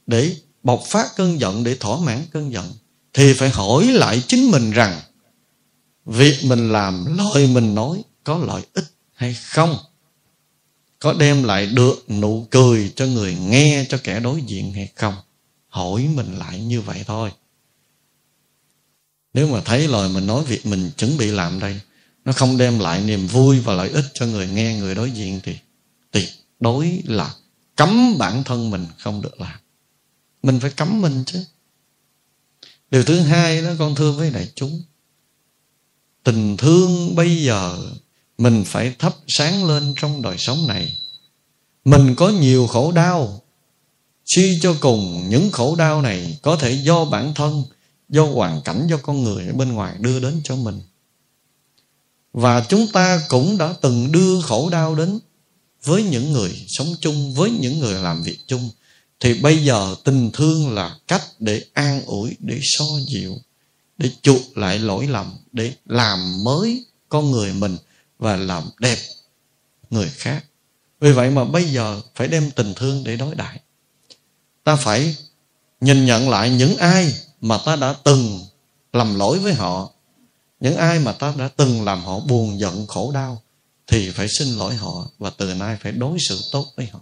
để 0.07 0.35
bộc 0.63 0.83
phát 0.87 1.15
cơn 1.15 1.39
giận, 1.39 1.63
để 1.63 1.75
thỏa 1.75 1.99
mãn 1.99 2.25
cơn 2.31 2.51
giận, 2.51 2.73
thì 3.13 3.33
phải 3.33 3.49
hỏi 3.49 3.87
lại 3.87 4.23
chính 4.27 4.51
mình 4.51 4.71
rằng 4.71 5.01
việc 6.05 6.39
mình 6.43 6.71
làm, 6.71 7.17
lời 7.17 7.47
mình 7.47 7.75
nói 7.75 8.03
có 8.23 8.37
lợi 8.37 8.61
ích 8.73 8.85
hay 9.13 9.33
không? 9.33 9.77
Có 10.99 11.13
đem 11.13 11.43
lại 11.43 11.65
được 11.65 12.09
nụ 12.09 12.47
cười 12.51 12.93
cho 12.95 13.05
người 13.05 13.35
nghe 13.35 13.85
cho 13.89 13.97
kẻ 14.03 14.19
đối 14.19 14.41
diện 14.41 14.73
hay 14.73 14.89
không? 14.95 15.15
Hỏi 15.67 16.07
mình 16.15 16.39
lại 16.39 16.59
như 16.59 16.81
vậy 16.81 17.03
thôi. 17.07 17.31
Nếu 19.33 19.47
mà 19.47 19.61
thấy 19.65 19.87
lời 19.87 20.09
mình 20.09 20.27
nói 20.27 20.43
việc 20.43 20.65
mình 20.65 20.91
chuẩn 20.97 21.17
bị 21.17 21.31
làm 21.31 21.59
đây, 21.59 21.79
nó 22.25 22.31
không 22.31 22.57
đem 22.57 22.79
lại 22.79 23.01
niềm 23.01 23.27
vui 23.27 23.59
và 23.59 23.73
lợi 23.73 23.89
ích 23.89 24.05
cho 24.13 24.25
người 24.25 24.47
nghe, 24.47 24.75
người 24.75 24.95
đối 24.95 25.11
diện 25.11 25.39
thì 25.43 25.57
tuyệt 26.11 26.29
đối 26.59 27.01
là 27.05 27.35
cấm 27.75 28.17
bản 28.17 28.43
thân 28.43 28.69
mình 28.69 28.85
không 28.97 29.21
được 29.21 29.41
làm. 29.41 29.59
Mình 30.43 30.59
phải 30.59 30.71
cấm 30.71 31.01
mình 31.01 31.23
chứ. 31.25 31.45
Điều 32.91 33.03
thứ 33.03 33.19
hai 33.19 33.61
đó, 33.61 33.69
con 33.79 33.95
thưa 33.95 34.11
với 34.11 34.29
đại 34.29 34.47
chúng 34.55 34.81
tình 36.25 36.57
thương 36.57 37.15
bây 37.15 37.43
giờ 37.43 37.77
mình 38.37 38.63
phải 38.65 38.95
thắp 38.99 39.15
sáng 39.27 39.65
lên 39.65 39.93
trong 39.97 40.21
đời 40.21 40.37
sống 40.37 40.67
này. 40.67 40.97
Mình 41.85 42.15
có 42.15 42.29
nhiều 42.29 42.67
khổ 42.67 42.91
đau. 42.91 43.41
Suy 44.25 44.59
cho 44.61 44.75
cùng, 44.79 45.25
những 45.29 45.51
khổ 45.51 45.75
đau 45.75 46.01
này 46.01 46.37
có 46.41 46.55
thể 46.55 46.71
do 46.71 47.05
bản 47.05 47.33
thân, 47.33 47.63
do 48.09 48.25
hoàn 48.25 48.61
cảnh, 48.61 48.87
do 48.89 48.97
con 48.97 49.23
người 49.23 49.47
ở 49.47 49.53
bên 49.53 49.71
ngoài 49.71 49.95
đưa 49.99 50.19
đến 50.19 50.41
cho 50.43 50.55
mình. 50.55 50.81
Và 52.33 52.65
chúng 52.69 52.87
ta 52.93 53.21
cũng 53.27 53.57
đã 53.57 53.73
từng 53.81 54.11
đưa 54.11 54.41
khổ 54.41 54.69
đau 54.69 54.95
đến 54.95 55.19
với 55.83 56.03
những 56.03 56.33
người 56.33 56.65
sống 56.67 56.95
chung, 57.01 57.33
với 57.33 57.51
những 57.51 57.79
người 57.79 57.93
làm 57.93 58.23
việc 58.23 58.37
chung. 58.47 58.69
Thì 59.19 59.33
bây 59.33 59.65
giờ 59.65 59.95
tình 60.03 60.31
thương 60.33 60.73
là 60.73 60.97
cách 61.07 61.23
để 61.39 61.61
an 61.73 62.01
ủi, 62.05 62.37
để 62.39 62.59
so 62.61 62.85
dịu 63.07 63.35
để 63.97 64.11
chuộc 64.21 64.57
lại 64.57 64.79
lỗi 64.79 65.07
lầm, 65.07 65.37
để 65.51 65.73
làm 65.85 66.43
mới 66.43 66.85
con 67.09 67.31
người 67.31 67.53
mình 67.53 67.77
và 68.19 68.35
làm 68.35 68.63
đẹp 68.79 68.97
người 69.89 70.09
khác. 70.09 70.45
Vì 70.99 71.11
vậy 71.11 71.29
mà 71.29 71.45
bây 71.45 71.65
giờ 71.65 72.01
phải 72.15 72.27
đem 72.27 72.51
tình 72.51 72.73
thương 72.73 73.03
để 73.03 73.15
đối 73.15 73.35
đãi. 73.35 73.59
Ta 74.63 74.75
phải 74.75 75.15
nhìn 75.81 76.05
nhận 76.05 76.29
lại 76.29 76.49
những 76.49 76.77
ai 76.77 77.13
mà 77.41 77.57
ta 77.65 77.75
đã 77.75 77.95
từng 78.03 78.45
lầm 78.93 79.15
lỗi 79.15 79.39
với 79.39 79.53
họ. 79.53 79.89
Những 80.59 80.77
ai 80.77 80.99
mà 80.99 81.11
ta 81.11 81.33
đã 81.37 81.47
từng 81.47 81.85
làm 81.85 82.03
họ 82.03 82.19
buồn 82.19 82.59
giận, 82.59 82.87
khổ 82.87 83.11
đau, 83.11 83.41
thì 83.87 84.11
phải 84.11 84.27
xin 84.39 84.47
lỗi 84.47 84.75
họ 84.75 85.07
và 85.17 85.29
từ 85.29 85.53
nay 85.53 85.77
phải 85.81 85.91
đối 85.91 86.17
xử 86.29 86.41
tốt 86.51 86.65
với 86.77 86.87
họ. 86.87 86.99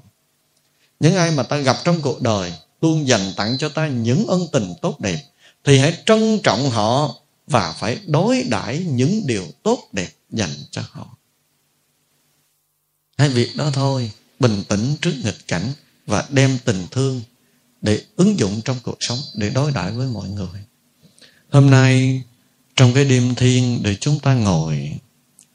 Những 0.99 1.15
ai 1.15 1.31
mà 1.31 1.43
ta 1.43 1.57
gặp 1.57 1.77
trong 1.83 2.01
cuộc 2.01 2.21
đời 2.21 2.53
luôn 2.81 3.07
dành 3.07 3.33
tặng 3.37 3.57
cho 3.59 3.69
ta 3.69 3.87
những 3.87 4.27
ân 4.27 4.47
tình 4.51 4.73
tốt 4.81 4.99
đẹp 4.99 5.19
thì 5.63 5.77
hãy 5.77 5.97
trân 6.05 6.39
trọng 6.43 6.69
họ 6.69 7.15
và 7.47 7.73
phải 7.73 7.99
đối 8.07 8.43
đãi 8.43 8.79
những 8.79 9.27
điều 9.27 9.45
tốt 9.63 9.89
đẹp 9.91 10.09
dành 10.29 10.49
cho 10.71 10.81
họ. 10.89 11.17
Hai 13.17 13.29
việc 13.29 13.49
đó 13.55 13.71
thôi, 13.73 14.11
bình 14.39 14.63
tĩnh 14.67 14.95
trước 15.01 15.13
nghịch 15.23 15.47
cảnh 15.47 15.73
và 16.05 16.27
đem 16.29 16.57
tình 16.65 16.87
thương 16.91 17.21
để 17.81 18.03
ứng 18.15 18.39
dụng 18.39 18.61
trong 18.65 18.77
cuộc 18.83 18.97
sống 18.99 19.19
để 19.35 19.49
đối 19.49 19.71
đãi 19.71 19.91
với 19.91 20.07
mọi 20.07 20.29
người. 20.29 20.63
Hôm 21.49 21.69
nay, 21.69 22.21
trong 22.75 22.93
cái 22.93 23.05
đêm 23.05 23.35
thiên 23.35 23.83
để 23.83 23.95
chúng 23.95 24.19
ta 24.19 24.33
ngồi, 24.33 24.91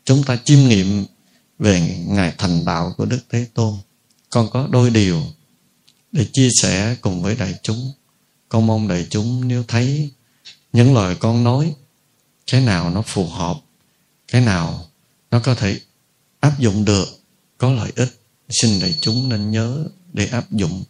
chúng 0.05 0.25
ta 0.25 0.38
chiêm 0.44 0.59
nghiệm 0.59 1.07
về 1.59 2.05
ngày 2.07 2.35
thành 2.38 2.64
đạo 2.64 2.94
của 2.97 3.05
đức 3.05 3.21
thế 3.31 3.47
tôn, 3.55 3.75
con 4.31 4.51
có 4.51 4.68
đôi 4.71 4.90
điều 4.90 5.23
để 6.12 6.27
chia 6.33 6.49
sẻ 6.62 6.97
cùng 7.01 7.23
với 7.23 7.37
đại 7.37 7.55
chúng 7.62 7.92
con 8.49 8.67
mong 8.67 8.89
đại 8.89 9.07
chúng 9.11 9.49
nếu 9.49 9.65
thấy 9.69 10.11
những 10.73 10.95
lời 10.95 11.17
con 11.17 11.45
nói, 11.45 11.75
cái 12.47 12.61
nào 12.61 12.91
nó 12.91 13.03
phù 13.03 13.29
hợp, 13.29 13.57
cái 14.29 14.41
nào 14.41 14.89
nó 15.31 15.41
có 15.41 15.55
thể 15.55 15.81
áp 16.41 16.59
dụng 16.59 16.85
được, 16.85 17.09
có 17.59 17.73
lợi 17.73 17.93
ích, 17.97 18.21
xin 18.49 18.81
đại 18.81 18.99
chúng 19.01 19.29
nên 19.29 19.51
nhớ 19.51 19.85
để 20.13 20.27
áp 20.27 20.53
dụng. 20.53 20.85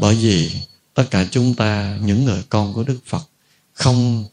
Bởi 0.00 0.14
vì 0.14 0.52
tất 0.94 1.04
cả 1.10 1.26
chúng 1.30 1.54
ta, 1.54 1.98
những 2.02 2.24
người 2.24 2.42
con 2.48 2.74
của 2.74 2.82
đức 2.82 2.98
phật, 3.06 3.22
không 3.72 4.24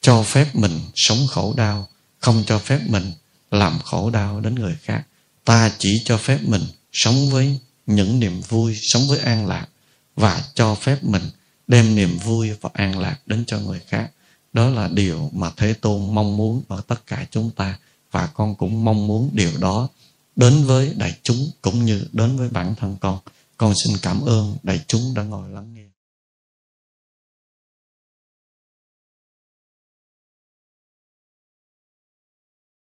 cho 0.00 0.22
phép 0.22 0.56
mình 0.56 0.80
sống 0.94 1.26
khổ 1.30 1.54
đau, 1.56 1.88
không 2.18 2.44
cho 2.46 2.58
phép 2.58 2.80
mình 2.86 3.12
làm 3.50 3.78
khổ 3.84 4.10
đau 4.10 4.40
đến 4.40 4.54
người 4.54 4.76
khác. 4.82 5.02
Ta 5.44 5.72
chỉ 5.78 6.02
cho 6.04 6.18
phép 6.18 6.38
mình 6.42 6.62
sống 6.92 7.30
với 7.30 7.58
những 7.86 8.20
niềm 8.20 8.40
vui, 8.40 8.78
sống 8.82 9.08
với 9.08 9.18
an 9.18 9.46
lạc 9.46 9.66
và 10.16 10.44
cho 10.54 10.74
phép 10.74 11.04
mình 11.04 11.22
đem 11.68 11.94
niềm 11.94 12.18
vui 12.18 12.52
và 12.60 12.70
an 12.72 12.98
lạc 12.98 13.18
đến 13.26 13.44
cho 13.46 13.58
người 13.60 13.80
khác. 13.80 14.10
Đó 14.52 14.68
là 14.68 14.88
điều 14.88 15.30
mà 15.32 15.50
thế 15.56 15.74
tôn 15.74 16.14
mong 16.14 16.36
muốn 16.36 16.62
ở 16.68 16.80
tất 16.86 17.06
cả 17.06 17.26
chúng 17.30 17.50
ta, 17.50 17.78
và 18.10 18.26
con 18.26 18.54
cũng 18.54 18.84
mong 18.84 19.06
muốn 19.06 19.30
điều 19.32 19.50
đó 19.60 19.88
đến 20.36 20.64
với 20.64 20.94
đại 20.96 21.18
chúng 21.22 21.50
cũng 21.62 21.84
như 21.84 22.04
đến 22.12 22.36
với 22.36 22.48
bản 22.48 22.74
thân 22.74 22.96
con. 23.00 23.18
Con 23.56 23.74
xin 23.84 23.96
cảm 24.02 24.20
ơn 24.20 24.56
đại 24.62 24.80
chúng 24.86 25.14
đã 25.14 25.22
ngồi 25.22 25.50
lắng 25.50 25.74
nghe. 25.74 25.87